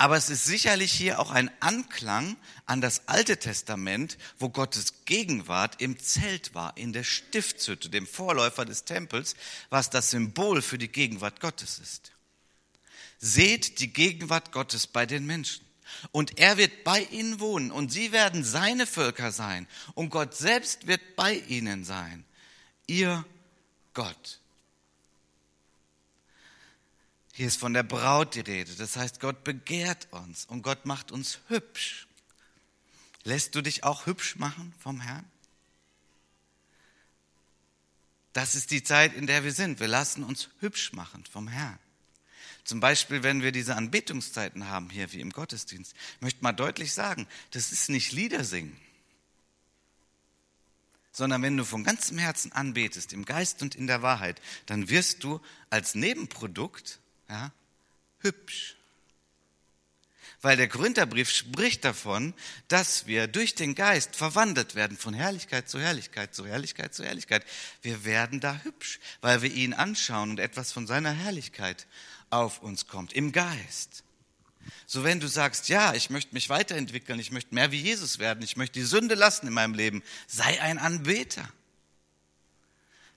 [0.00, 5.82] Aber es ist sicherlich hier auch ein Anklang an das Alte Testament, wo Gottes Gegenwart
[5.82, 9.36] im Zelt war, in der Stiftshütte, dem Vorläufer des Tempels,
[9.68, 12.12] was das Symbol für die Gegenwart Gottes ist.
[13.18, 15.66] Seht die Gegenwart Gottes bei den Menschen.
[16.12, 20.86] Und er wird bei ihnen wohnen und sie werden seine Völker sein und Gott selbst
[20.86, 22.24] wird bei ihnen sein.
[22.86, 23.24] Ihr
[23.94, 24.40] Gott.
[27.32, 28.74] Hier ist von der Braut die Rede.
[28.74, 32.06] Das heißt, Gott begehrt uns und Gott macht uns hübsch.
[33.24, 35.24] Lässt du dich auch hübsch machen vom Herrn?
[38.32, 39.80] Das ist die Zeit, in der wir sind.
[39.80, 41.78] Wir lassen uns hübsch machen vom Herrn.
[42.70, 45.92] Zum Beispiel, wenn wir diese Anbetungszeiten haben hier wie im Gottesdienst.
[46.14, 48.80] Ich möchte mal deutlich sagen, das ist nicht Lieder singen,
[51.10, 55.24] sondern wenn du von ganzem Herzen anbetest, im Geist und in der Wahrheit, dann wirst
[55.24, 57.50] du als Nebenprodukt ja,
[58.20, 58.76] hübsch.
[60.40, 62.34] Weil der Korintherbrief spricht davon,
[62.68, 67.44] dass wir durch den Geist verwandelt werden von Herrlichkeit zu Herrlichkeit, zu Herrlichkeit zu Herrlichkeit.
[67.82, 71.88] Wir werden da hübsch, weil wir ihn anschauen und etwas von seiner Herrlichkeit
[72.30, 74.04] auf uns kommt, im Geist.
[74.86, 78.42] So wenn du sagst, ja, ich möchte mich weiterentwickeln, ich möchte mehr wie Jesus werden,
[78.42, 81.48] ich möchte die Sünde lassen in meinem Leben, sei ein Anbeter.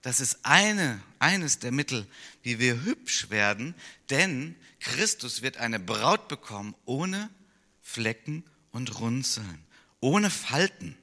[0.02, 2.06] Das ist eine, eines der Mittel,
[2.42, 3.74] wie wir hübsch werden,
[4.10, 7.30] denn Christus wird eine Braut bekommen ohne
[7.82, 9.66] Flecken und Runzeln,
[10.02, 10.98] ohne Falten.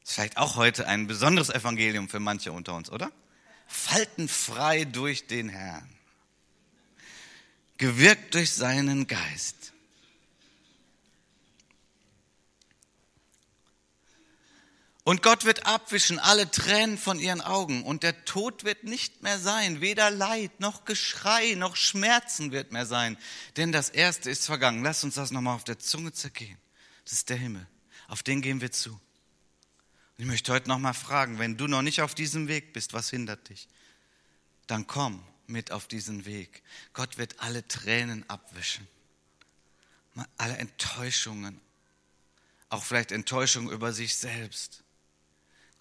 [0.00, 3.10] Das ist vielleicht auch heute ein besonderes Evangelium für manche unter uns, oder?
[3.66, 5.93] Faltenfrei durch den Herrn.
[7.78, 9.64] Gewirkt durch seinen Geist.
[15.04, 19.38] Und Gott wird abwischen alle Tränen von ihren Augen und der Tod wird nicht mehr
[19.38, 23.18] sein, weder Leid noch Geschrei noch Schmerzen wird mehr sein,
[23.58, 24.82] denn das Erste ist vergangen.
[24.82, 26.56] Lass uns das nochmal auf der Zunge zergehen.
[27.04, 27.66] Das ist der Himmel.
[28.08, 28.92] Auf den gehen wir zu.
[28.92, 29.00] Und
[30.16, 33.50] ich möchte heute nochmal fragen, wenn du noch nicht auf diesem Weg bist, was hindert
[33.50, 33.68] dich?
[34.66, 36.62] Dann komm mit auf diesen Weg.
[36.92, 38.86] Gott wird alle Tränen abwischen,
[40.36, 41.60] alle Enttäuschungen,
[42.68, 44.84] auch vielleicht Enttäuschung über sich selbst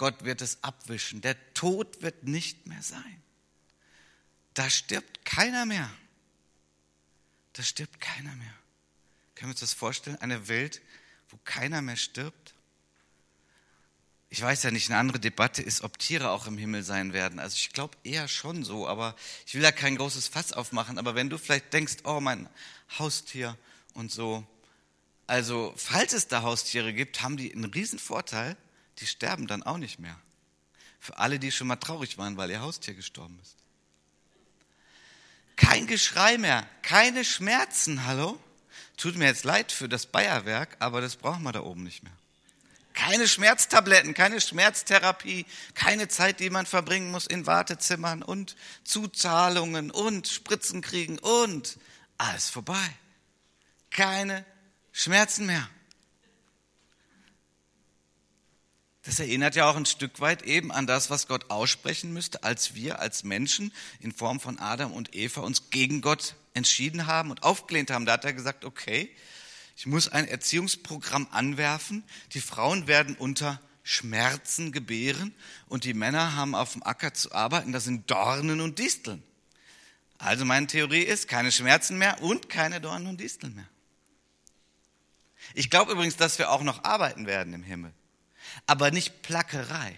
[0.03, 1.21] Gott wird es abwischen.
[1.21, 3.23] Der Tod wird nicht mehr sein.
[4.53, 5.89] Da stirbt keiner mehr.
[7.53, 8.53] Da stirbt keiner mehr.
[9.33, 10.17] Können wir uns das vorstellen?
[10.17, 10.81] Eine Welt,
[11.29, 12.42] wo keiner mehr stirbt?
[14.33, 17.37] Ich weiß ja nicht, eine andere Debatte ist, ob Tiere auch im Himmel sein werden.
[17.37, 19.15] Also ich glaube eher schon so, aber
[19.45, 20.97] ich will da kein großes Fass aufmachen.
[20.97, 22.49] Aber wenn du vielleicht denkst, oh, mein
[22.97, 23.55] Haustier
[23.93, 24.43] und so.
[25.27, 28.57] Also, falls es da Haustiere gibt, haben die einen riesen Vorteil,
[28.97, 30.19] die sterben dann auch nicht mehr.
[30.99, 33.55] Für alle, die schon mal traurig waren, weil ihr Haustier gestorben ist.
[35.57, 38.39] Kein Geschrei mehr, keine Schmerzen, hallo?
[38.97, 42.17] Tut mir jetzt leid für das Bayerwerk, aber das brauchen wir da oben nicht mehr.
[42.93, 50.27] Keine Schmerztabletten, keine Schmerztherapie, keine Zeit, die man verbringen muss in Wartezimmern und Zuzahlungen und
[50.27, 51.79] Spritzen kriegen und
[52.17, 52.89] alles vorbei.
[53.89, 54.45] Keine
[54.91, 55.67] Schmerzen mehr.
[59.03, 62.73] Das erinnert ja auch ein Stück weit eben an das, was Gott aussprechen müsste, als
[62.73, 67.43] wir als Menschen in Form von Adam und Eva uns gegen Gott entschieden haben und
[67.43, 68.05] aufgelehnt haben.
[68.05, 69.13] Da hat er gesagt, okay,
[69.75, 72.03] ich muss ein Erziehungsprogramm anwerfen.
[72.33, 75.35] Die Frauen werden unter Schmerzen gebären
[75.67, 77.71] und die Männer haben auf dem Acker zu arbeiten.
[77.71, 79.23] Das sind Dornen und Disteln.
[80.17, 83.67] Also meine Theorie ist, keine Schmerzen mehr und keine Dornen und Disteln mehr.
[85.53, 87.93] Ich glaube übrigens, dass wir auch noch arbeiten werden im Himmel
[88.65, 89.97] aber nicht Plackerei,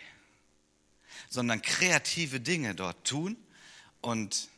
[1.30, 3.38] sondern kreative Dinge dort tun.
[4.02, 4.50] Und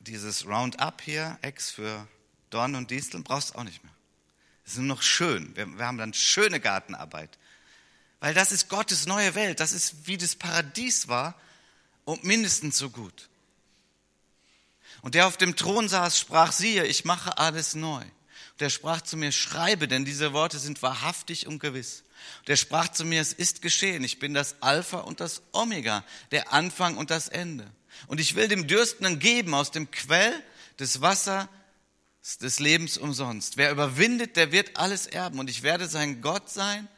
[0.00, 2.06] dieses Roundup hier, X für
[2.50, 3.92] Dorn und Disteln, brauchst du auch nicht mehr.
[4.68, 5.56] Es ist nur noch schön.
[5.56, 7.38] Wir, wir haben dann schöne Gartenarbeit.
[8.20, 9.60] Weil das ist Gottes neue Welt.
[9.60, 11.34] Das ist wie das Paradies war
[12.04, 13.30] und mindestens so gut.
[15.00, 18.02] Und der auf dem Thron saß, sprach, siehe, ich mache alles neu.
[18.02, 22.04] Und er sprach zu mir, schreibe, denn diese Worte sind wahrhaftig und gewiss.
[22.40, 26.04] Und er sprach zu mir, es ist geschehen, ich bin das Alpha und das Omega,
[26.30, 27.72] der Anfang und das Ende.
[28.06, 30.42] Und ich will dem Dürstenden geben aus dem Quell
[30.78, 31.48] des Wassers
[32.42, 33.56] des Lebens umsonst.
[33.56, 35.38] Wer überwindet, der wird alles erben.
[35.38, 36.88] Und ich werde sein Gott sein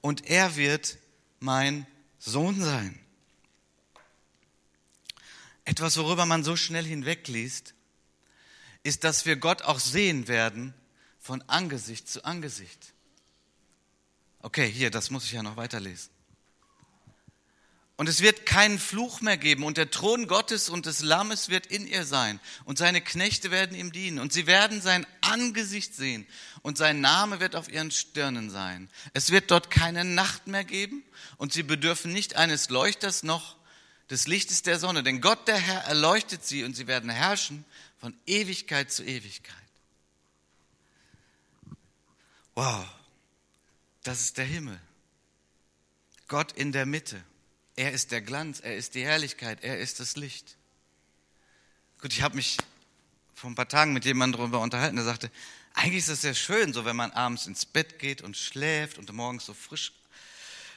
[0.00, 0.98] und er wird
[1.40, 1.86] mein
[2.18, 2.98] Sohn sein.
[5.64, 7.74] Etwas, worüber man so schnell hinwegliest,
[8.82, 10.74] ist, dass wir Gott auch sehen werden
[11.18, 12.92] von Angesicht zu Angesicht.
[14.40, 16.13] Okay, hier, das muss ich ja noch weiterlesen.
[17.96, 21.66] Und es wird keinen Fluch mehr geben und der Thron Gottes und des Lammes wird
[21.66, 26.26] in ihr sein und seine Knechte werden ihm dienen und sie werden sein Angesicht sehen
[26.62, 28.90] und sein Name wird auf ihren Stirnen sein.
[29.12, 31.04] Es wird dort keine Nacht mehr geben
[31.36, 33.56] und sie bedürfen nicht eines Leuchters noch
[34.10, 37.64] des Lichtes der Sonne, denn Gott der Herr erleuchtet sie und sie werden herrschen
[38.00, 39.54] von Ewigkeit zu Ewigkeit.
[42.56, 42.84] Wow.
[44.02, 44.78] Das ist der Himmel.
[46.28, 47.22] Gott in der Mitte.
[47.76, 50.56] Er ist der Glanz, er ist die Herrlichkeit, er ist das Licht.
[52.00, 52.58] Gut, ich habe mich
[53.34, 55.30] vor ein paar Tagen mit jemandem darüber unterhalten, der sagte,
[55.74, 59.12] eigentlich ist es sehr schön, so wenn man abends ins Bett geht und schläft und
[59.12, 59.92] morgens so frisch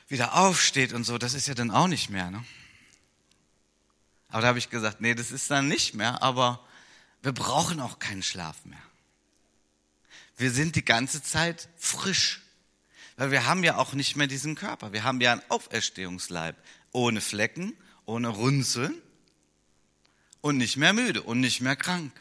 [0.08, 2.32] wieder aufsteht und so, das ist ja dann auch nicht mehr.
[2.32, 2.44] Ne?
[4.30, 6.66] Aber da habe ich gesagt, nee, das ist dann nicht mehr, aber
[7.22, 8.82] wir brauchen auch keinen Schlaf mehr.
[10.38, 12.42] Wir sind die ganze Zeit frisch.
[13.18, 14.94] Weil wir haben ja auch nicht mehr diesen Körper.
[14.94, 16.56] Wir haben ja einen Auferstehungsleib.
[16.98, 19.00] Ohne Flecken, ohne Runzeln
[20.42, 22.12] und nicht mehr müde und nicht mehr krank.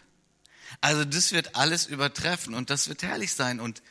[0.82, 3.58] Also das wird alles übertreffen und das wird herrlich sein.
[3.58, 3.82] Und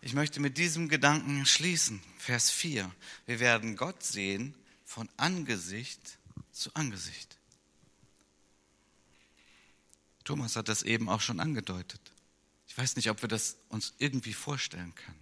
[0.00, 2.02] ich möchte mit diesem Gedanken schließen.
[2.16, 2.90] Vers 4.
[3.26, 4.54] Wir werden Gott sehen
[4.86, 6.18] von Angesicht
[6.50, 7.36] zu Angesicht.
[10.24, 12.00] Thomas hat das eben auch schon angedeutet.
[12.66, 15.19] Ich weiß nicht, ob wir das uns irgendwie vorstellen können.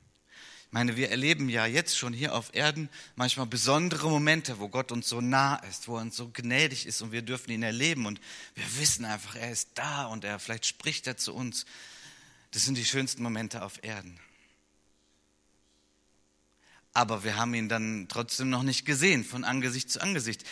[0.69, 4.93] Ich meine, wir erleben ja jetzt schon hier auf Erden manchmal besondere Momente, wo Gott
[4.93, 8.05] uns so nah ist, wo er uns so gnädig ist und wir dürfen ihn erleben
[8.05, 8.21] und
[8.55, 11.65] wir wissen einfach, er ist da und er vielleicht spricht er zu uns.
[12.51, 14.21] Das sind die schönsten Momente auf Erden.
[16.93, 20.45] Aber wir haben ihn dann trotzdem noch nicht gesehen, von Angesicht zu Angesicht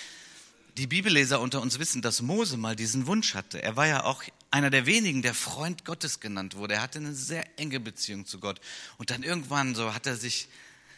[0.79, 3.63] die Bibelleser unter uns wissen, dass Mose mal diesen Wunsch hatte.
[3.63, 4.23] Er war ja auch
[4.57, 6.75] einer der wenigen, der Freund Gottes genannt wurde.
[6.75, 8.59] Er hatte eine sehr enge Beziehung zu Gott.
[8.97, 10.49] Und dann irgendwann so hat er sich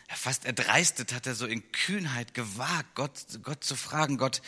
[0.08, 4.42] fast erdreistet, hat er so in Kühnheit gewagt, Gott, Gott zu fragen, Gott,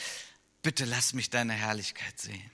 [0.63, 2.51] bitte lass mich deine Herrlichkeit sehen.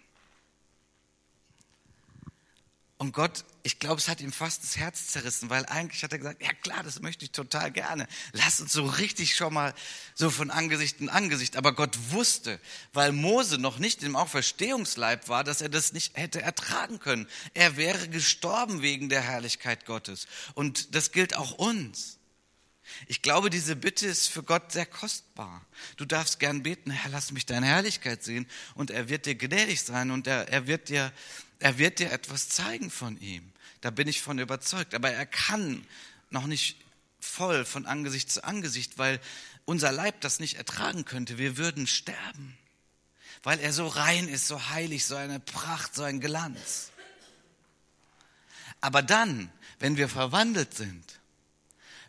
[2.99, 6.19] Und Gott, ich glaube, es hat ihm fast das Herz zerrissen, weil eigentlich hat er
[6.19, 8.07] gesagt, ja klar, das möchte ich total gerne.
[8.33, 9.75] Lass uns so richtig schon mal
[10.15, 11.57] so von Angesicht in Angesicht.
[11.57, 12.59] Aber Gott wusste,
[12.95, 17.29] weil Mose noch nicht im Auferstehungsleib war, dass er das nicht hätte ertragen können.
[17.53, 20.27] Er wäre gestorben wegen der Herrlichkeit Gottes.
[20.55, 22.16] Und das gilt auch uns.
[23.07, 25.65] Ich glaube, diese Bitte ist für Gott sehr kostbar.
[25.97, 29.83] Du darfst gern beten, Herr, lass mich deine Herrlichkeit sehen und er wird dir gnädig
[29.83, 31.13] sein und er, er wird dir
[31.59, 33.53] er wird dir etwas zeigen von ihm.
[33.81, 34.95] Da bin ich von überzeugt.
[34.95, 35.87] Aber er kann
[36.31, 36.77] noch nicht
[37.21, 39.21] voll von Angesicht zu Angesicht, weil
[39.65, 41.39] unser Leib das nicht ertragen könnte.
[41.39, 42.57] Wir würden sterben,
[43.43, 46.91] weil er so rein ist, so heilig, so eine Pracht, so ein Glanz.
[48.81, 51.19] Aber dann, wenn wir verwandelt sind,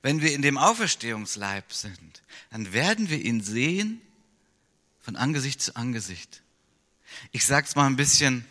[0.01, 2.21] wenn wir in dem Auferstehungsleib sind,
[2.51, 4.01] dann werden wir ihn sehen
[5.01, 6.43] von Angesicht zu Angesicht.
[7.31, 8.45] Ich sag's mal ein bisschen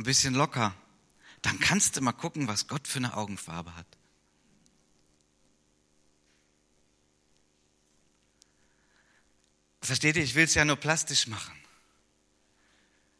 [0.00, 0.74] ein bisschen locker,
[1.42, 3.86] dann kannst du mal gucken, was Gott für eine Augenfarbe hat.
[9.82, 11.54] Versteht ihr, ich will es ja nur plastisch machen,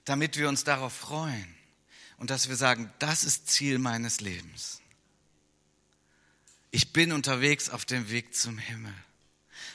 [0.04, 1.54] damit wir uns darauf freuen
[2.18, 4.80] und dass wir sagen, das ist Ziel meines Lebens.
[6.70, 8.94] Ich bin unterwegs auf dem Weg zum Himmel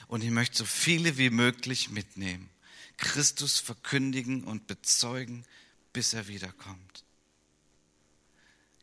[0.08, 2.50] und ich möchte so viele wie möglich mitnehmen,
[2.98, 5.46] Christus verkündigen und bezeugen,
[5.92, 7.04] bis er wiederkommt.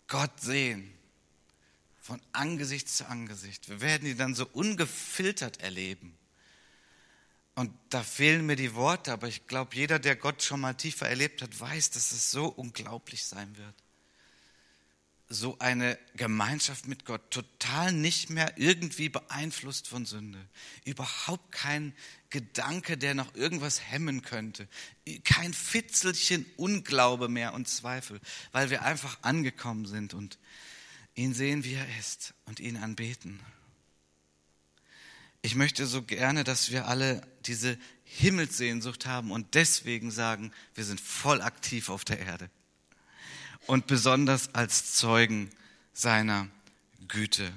[0.09, 0.93] Gott sehen,
[2.03, 3.69] von Angesicht zu Angesicht.
[3.69, 6.19] Wir werden ihn dann so ungefiltert erleben.
[7.55, 11.09] Und da fehlen mir die Worte, aber ich glaube, jeder, der Gott schon mal tiefer
[11.09, 13.82] erlebt hat, weiß, dass es so unglaublich sein wird.
[15.35, 20.39] So eine Gemeinschaft mit Gott, total nicht mehr irgendwie beeinflusst von Sünde.
[20.85, 21.95] Überhaupt kein
[22.29, 24.69] Gedanke, der noch irgendwas hemmen könnte.
[25.25, 28.21] Kein Fitzelchen Unglaube mehr und Zweifel,
[28.53, 30.39] weil wir einfach angekommen sind und
[31.15, 33.41] ihn sehen, wie er ist und ihn anbeten.
[35.41, 41.01] Ich möchte so gerne, dass wir alle diese Himmelssehnsucht haben und deswegen sagen, wir sind
[41.01, 42.51] voll aktiv auf der Erde.
[43.67, 45.51] Und besonders als Zeugen
[45.93, 46.49] seiner
[47.09, 47.53] Güte.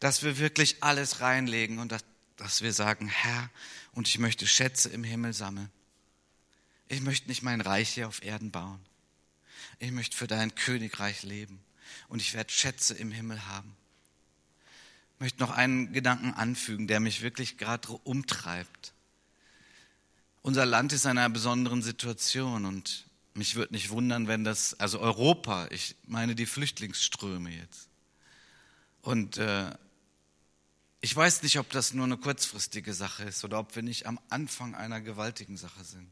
[0.00, 2.04] Dass wir wirklich alles reinlegen und dass,
[2.36, 3.50] dass wir sagen, Herr,
[3.92, 5.70] und ich möchte Schätze im Himmel sammeln.
[6.88, 8.80] Ich möchte nicht mein Reich hier auf Erden bauen.
[9.78, 11.60] Ich möchte für dein Königreich leben
[12.08, 13.76] und ich werde Schätze im Himmel haben.
[15.14, 18.92] Ich möchte noch einen Gedanken anfügen, der mich wirklich gerade umtreibt.
[20.42, 23.06] Unser Land ist in einer besonderen Situation und
[23.36, 27.88] mich würde nicht wundern, wenn das, also Europa, ich meine die Flüchtlingsströme jetzt.
[29.02, 29.70] Und äh,
[31.00, 34.18] ich weiß nicht, ob das nur eine kurzfristige Sache ist oder ob wir nicht am
[34.28, 36.10] Anfang einer gewaltigen Sache sind.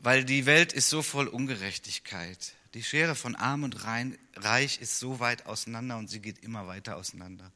[0.00, 2.54] Weil die Welt ist so voll Ungerechtigkeit.
[2.74, 6.96] Die Schere von Arm und Reich ist so weit auseinander und sie geht immer weiter
[6.96, 7.52] auseinander.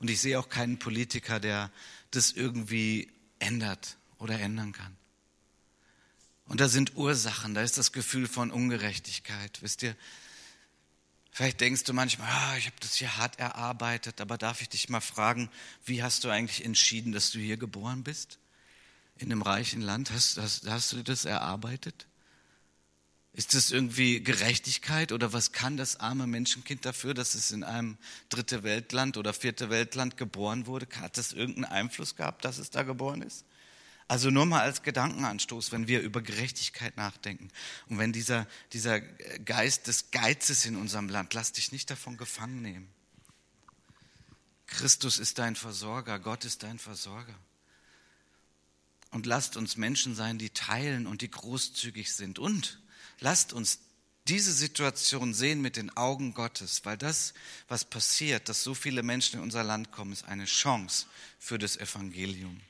[0.00, 1.70] Und ich sehe auch keinen Politiker, der
[2.10, 4.96] das irgendwie ändert oder ändern kann.
[6.46, 9.62] Und da sind Ursachen, da ist das Gefühl von Ungerechtigkeit.
[9.62, 9.96] Wisst ihr,
[11.30, 14.88] vielleicht denkst du manchmal, ah, ich habe das hier hart erarbeitet, aber darf ich dich
[14.88, 15.50] mal fragen,
[15.84, 18.38] wie hast du eigentlich entschieden, dass du hier geboren bist?
[19.16, 22.06] In einem reichen Land, hast, hast, hast du das erarbeitet?
[23.32, 27.98] Ist das irgendwie Gerechtigkeit oder was kann das arme Menschenkind dafür, dass es in einem
[28.28, 30.86] dritte Weltland oder vierte Weltland geboren wurde?
[31.00, 33.44] Hat das irgendeinen Einfluss gehabt, dass es da geboren ist?
[34.06, 37.50] Also nur mal als Gedankenanstoß, wenn wir über Gerechtigkeit nachdenken
[37.88, 42.60] und wenn dieser, dieser Geist des Geizes in unserem Land, lass dich nicht davon gefangen
[42.60, 42.88] nehmen.
[44.66, 47.34] Christus ist dein Versorger, Gott ist dein Versorger.
[49.10, 52.80] Und lasst uns Menschen sein, die teilen und die großzügig sind und
[53.20, 53.78] Lasst uns
[54.26, 57.34] diese Situation sehen mit den Augen Gottes, weil das,
[57.68, 61.06] was passiert, dass so viele Menschen in unser Land kommen, ist eine Chance
[61.38, 62.60] für das Evangelium.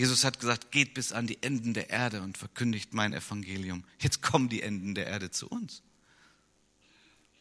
[0.00, 3.84] Jesus hat gesagt, geht bis an die Enden der Erde und verkündigt mein Evangelium.
[3.98, 5.82] Jetzt kommen die Enden der Erde zu uns.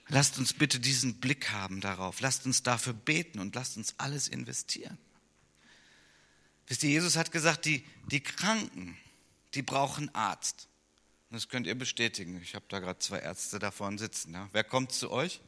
[0.10, 2.20] Lasst uns bitte diesen Blick haben darauf.
[2.20, 4.97] Lasst uns dafür beten und lasst uns alles investieren.
[6.68, 7.82] Wisst ihr, Jesus hat gesagt, die,
[8.12, 8.97] die Kranken,
[9.53, 10.68] die brauchen Arzt.
[11.30, 12.41] Das könnt ihr bestätigen.
[12.43, 14.34] Ich habe da gerade zwei Ärzte da vorne sitzen.
[14.34, 14.49] Ja.
[14.51, 15.39] Wer kommt zu euch?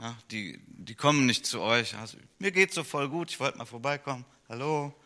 [0.00, 1.94] Ja, die, die kommen nicht zu euch.
[1.98, 4.24] Also, mir geht so voll gut, ich wollte mal vorbeikommen.
[4.48, 4.98] Hallo.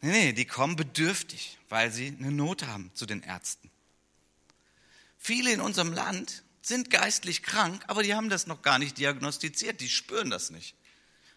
[0.00, 3.70] Nee, nee, die kommen bedürftig, weil sie eine Not haben zu den Ärzten.
[5.18, 9.80] Viele in unserem Land sind geistlich krank, aber die haben das noch gar nicht diagnostiziert,
[9.80, 10.74] die spüren das nicht.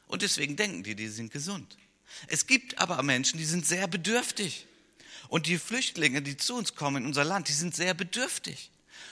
[0.08, 1.78] Und deswegen denken die, die sind gesund.
[2.28, 4.66] Es gibt aber Menschen, die sind sehr bedürftig.
[5.28, 8.72] Und die Flüchtlinge, die zu uns kommen in unser Land, die sind sehr bedürftig.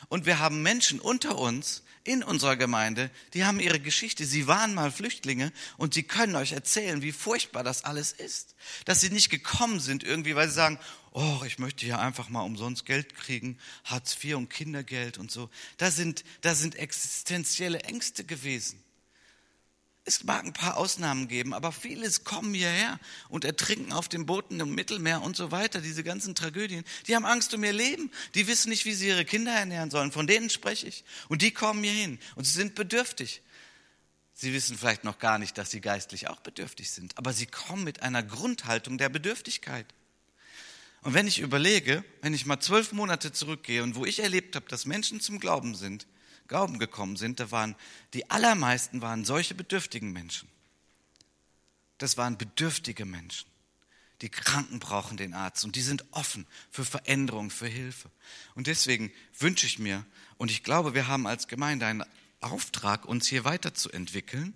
[0.09, 4.25] Und wir haben Menschen unter uns in unserer Gemeinde, die haben ihre Geschichte.
[4.25, 8.55] Sie waren mal Flüchtlinge und sie können euch erzählen, wie furchtbar das alles ist.
[8.85, 10.79] Dass sie nicht gekommen sind irgendwie, weil sie sagen,
[11.11, 15.49] oh, ich möchte hier einfach mal umsonst Geld kriegen, Hartz IV und Kindergeld und so.
[15.77, 18.81] Da sind, da sind existenzielle Ängste gewesen.
[20.07, 22.97] Es mag ein paar Ausnahmen geben, aber vieles kommen hierher
[23.27, 25.81] und ertrinken auf den Booten im Mittelmeer und so weiter.
[25.81, 26.85] Diese ganzen Tragödien.
[27.07, 28.09] Die haben Angst um ihr Leben.
[28.33, 30.13] Die wissen nicht, wie sie ihre Kinder ernähren sollen.
[30.13, 31.03] Von denen spreche ich.
[31.27, 33.41] Und die kommen hier hin und sie sind bedürftig.
[34.33, 37.83] Sie wissen vielleicht noch gar nicht, dass sie geistlich auch bedürftig sind, aber sie kommen
[37.83, 39.87] mit einer Grundhaltung der Bedürftigkeit.
[41.01, 44.69] Und wenn ich überlege, wenn ich mal zwölf Monate zurückgehe und wo ich erlebt habe,
[44.69, 46.07] dass Menschen zum Glauben sind,
[46.47, 47.75] Glauben gekommen sind, da waren
[48.13, 50.47] die allermeisten waren solche bedürftigen Menschen.
[51.97, 53.47] Das waren bedürftige Menschen.
[54.21, 58.09] Die Kranken brauchen den Arzt und die sind offen für Veränderung, für Hilfe.
[58.55, 60.05] Und deswegen wünsche ich mir,
[60.37, 62.03] und ich glaube, wir haben als Gemeinde einen
[62.41, 64.53] Auftrag, uns hier weiterzuentwickeln,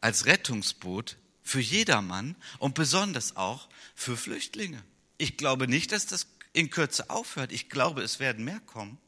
[0.00, 4.82] als Rettungsboot für jedermann und besonders auch für Flüchtlinge.
[5.16, 7.52] Ich glaube nicht, dass das in Kürze aufhört.
[7.52, 8.98] Ich glaube, es werden mehr kommen.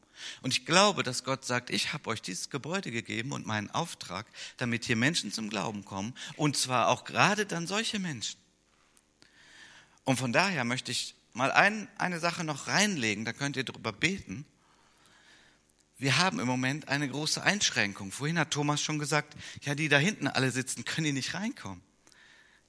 [0.43, 4.27] Und ich glaube, dass Gott sagt, ich habe euch dieses Gebäude gegeben und meinen Auftrag,
[4.57, 6.14] damit hier Menschen zum Glauben kommen.
[6.37, 8.39] Und zwar auch gerade dann solche Menschen.
[10.05, 13.93] Und von daher möchte ich mal ein, eine Sache noch reinlegen, da könnt ihr drüber
[13.93, 14.45] beten.
[15.99, 18.11] Wir haben im Moment eine große Einschränkung.
[18.11, 21.83] Vorhin hat Thomas schon gesagt, ja, die da hinten alle sitzen, können die nicht reinkommen.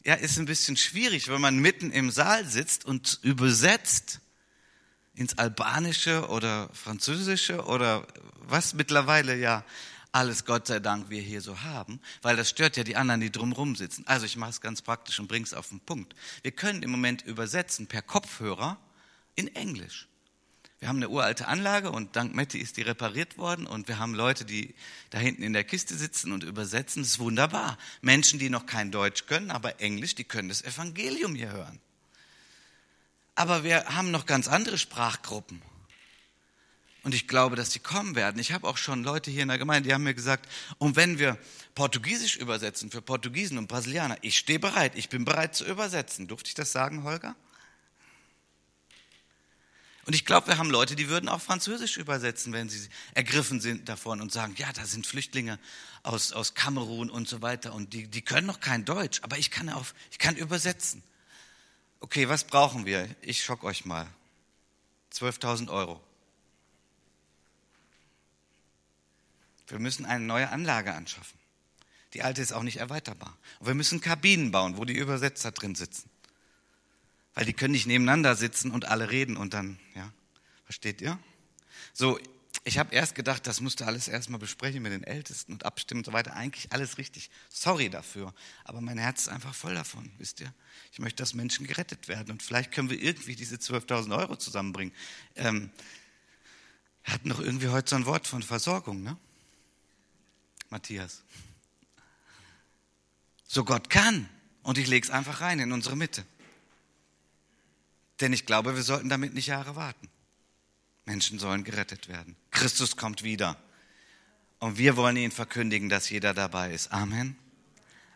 [0.04, 4.20] Ja, ist ein bisschen schwierig, wenn man mitten im Saal sitzt und übersetzt
[5.14, 8.07] ins Albanische oder Französische oder
[8.47, 9.64] was mittlerweile ja
[10.12, 13.32] alles Gott sei Dank wir hier so haben, weil das stört ja die anderen, die
[13.32, 14.05] drumherum sitzen.
[14.07, 16.16] Also ich mache es ganz praktisch und bringe es auf den Punkt.
[16.41, 18.78] Wir können im Moment übersetzen per Kopfhörer
[19.36, 20.07] in Englisch.
[20.80, 24.16] Wir haben eine uralte Anlage und dank Matti ist die repariert worden und wir haben
[24.16, 24.74] Leute, die
[25.12, 27.03] da hinten in der Kiste sitzen und übersetzen.
[27.03, 27.78] Das ist wunderbar.
[28.01, 31.80] Menschen, die noch kein Deutsch können, aber Englisch, die können das Evangelium hier hören.
[33.42, 35.64] Aber wir haben noch ganz andere Sprachgruppen.
[37.02, 38.39] Und ich glaube, dass die kommen werden.
[38.39, 41.18] Ich habe auch schon Leute hier in der Gemeinde, die haben mir gesagt, und wenn
[41.18, 41.39] wir
[41.74, 46.28] Portugiesisch übersetzen für Portugiesen und Brasilianer, ich stehe bereit, ich bin bereit zu übersetzen.
[46.28, 47.36] Durfte ich das sagen, Holger?
[50.06, 53.89] Und ich glaube, wir haben Leute, die würden auch Französisch übersetzen, wenn sie ergriffen sind
[53.89, 55.58] davon und sagen, ja, da sind Flüchtlinge
[56.04, 59.50] aus, aus Kamerun und so weiter und die, die können noch kein Deutsch, aber ich
[59.50, 61.02] kann, auf, ich kann übersetzen.
[62.02, 63.08] Okay, was brauchen wir?
[63.22, 64.08] Ich schock euch mal.
[65.14, 66.02] 12.000 Euro.
[69.68, 71.39] Wir müssen eine neue Anlage anschaffen.
[72.14, 73.38] Die alte ist auch nicht erweiterbar.
[73.60, 76.10] Und wir müssen Kabinen bauen, wo die Übersetzer drin sitzen.
[77.36, 80.12] Weil die können nicht nebeneinander sitzen und alle reden und dann, ja,
[80.66, 81.18] versteht ihr?
[81.93, 82.20] So,
[82.64, 86.05] ich habe erst gedacht, das musste alles erstmal besprechen mit den Ältesten und abstimmen und
[86.05, 86.36] so weiter.
[86.36, 87.32] Eigentlich alles richtig.
[87.49, 88.34] Sorry dafür.
[88.66, 90.53] Aber mein Herz ist einfach voll davon, wisst ihr?
[90.91, 92.32] Ich möchte, dass Menschen gerettet werden.
[92.32, 94.93] Und vielleicht können wir irgendwie diese 12.000 Euro zusammenbringen.
[95.36, 95.72] Ähm,
[97.03, 99.18] hat noch irgendwie heute so ein Wort von Versorgung, ne?
[100.70, 101.24] Matthias.
[103.47, 104.30] So Gott kann.
[104.62, 106.24] Und ich lege es einfach rein in unsere Mitte.
[108.20, 110.07] Denn ich glaube, wir sollten damit nicht Jahre warten.
[111.12, 112.38] Menschen sollen gerettet werden.
[112.51, 113.57] Christus kommt wieder.
[114.59, 116.93] Und wir wollen ihn verkündigen, dass jeder dabei ist.
[116.93, 117.36] Amen.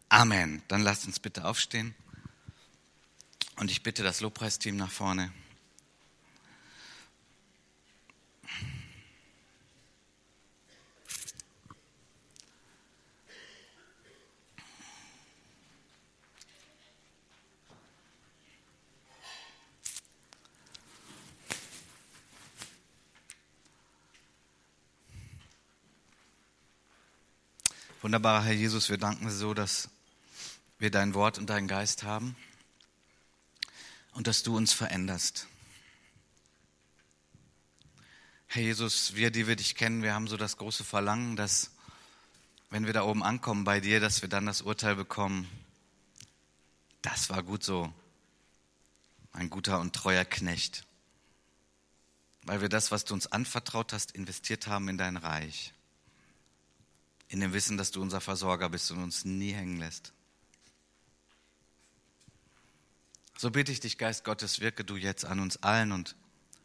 [0.07, 0.61] Amen.
[0.69, 1.93] Dann lasst uns bitte aufstehen.
[3.57, 5.33] Und ich bitte das Lobpreisteam nach vorne.
[28.05, 29.89] Wunderbarer Herr Jesus, wir danken so, dass
[30.77, 32.35] wir dein Wort und deinen Geist haben
[34.11, 35.47] und dass du uns veränderst.
[38.45, 41.71] Herr Jesus, wir, die wir dich kennen, wir haben so das große Verlangen, dass
[42.69, 45.49] wenn wir da oben ankommen bei dir, dass wir dann das Urteil bekommen,
[47.01, 47.91] das war gut so,
[49.33, 50.85] ein guter und treuer Knecht,
[52.43, 55.73] weil wir das, was du uns anvertraut hast, investiert haben in dein Reich
[57.29, 60.13] in dem Wissen, dass du unser Versorger bist und uns nie hängen lässt.
[63.37, 66.15] So bitte ich dich, Geist Gottes, wirke du jetzt an uns allen und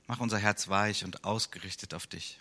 [0.06, 2.40] mach unser Herz weich und ausgerichtet auf dich.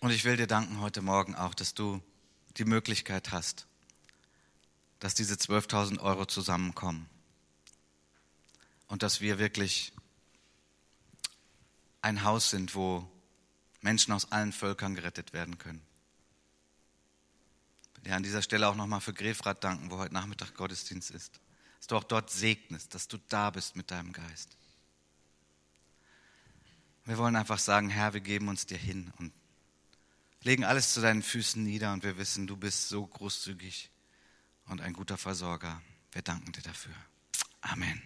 [0.00, 2.00] Und ich will dir danken heute Morgen auch, dass du
[2.56, 3.66] die Möglichkeit hast,
[5.00, 7.08] dass diese 12.000 Euro zusammenkommen
[8.86, 9.92] und dass wir wirklich
[12.00, 13.08] ein Haus sind, wo
[13.80, 15.82] Menschen aus allen Völkern gerettet werden können.
[17.92, 21.10] Ich will dir an dieser Stelle auch nochmal für Grefrath danken, wo heute Nachmittag Gottesdienst
[21.10, 21.40] ist.
[21.78, 24.56] Dass du auch dort segnest, dass du da bist mit deinem Geist.
[27.04, 29.32] Wir wollen einfach sagen, Herr, wir geben uns dir hin und
[30.42, 33.90] legen alles zu deinen Füßen nieder und wir wissen, du bist so großzügig
[34.66, 35.80] und ein guter Versorger.
[36.12, 36.94] Wir danken dir dafür.
[37.60, 38.02] Amen.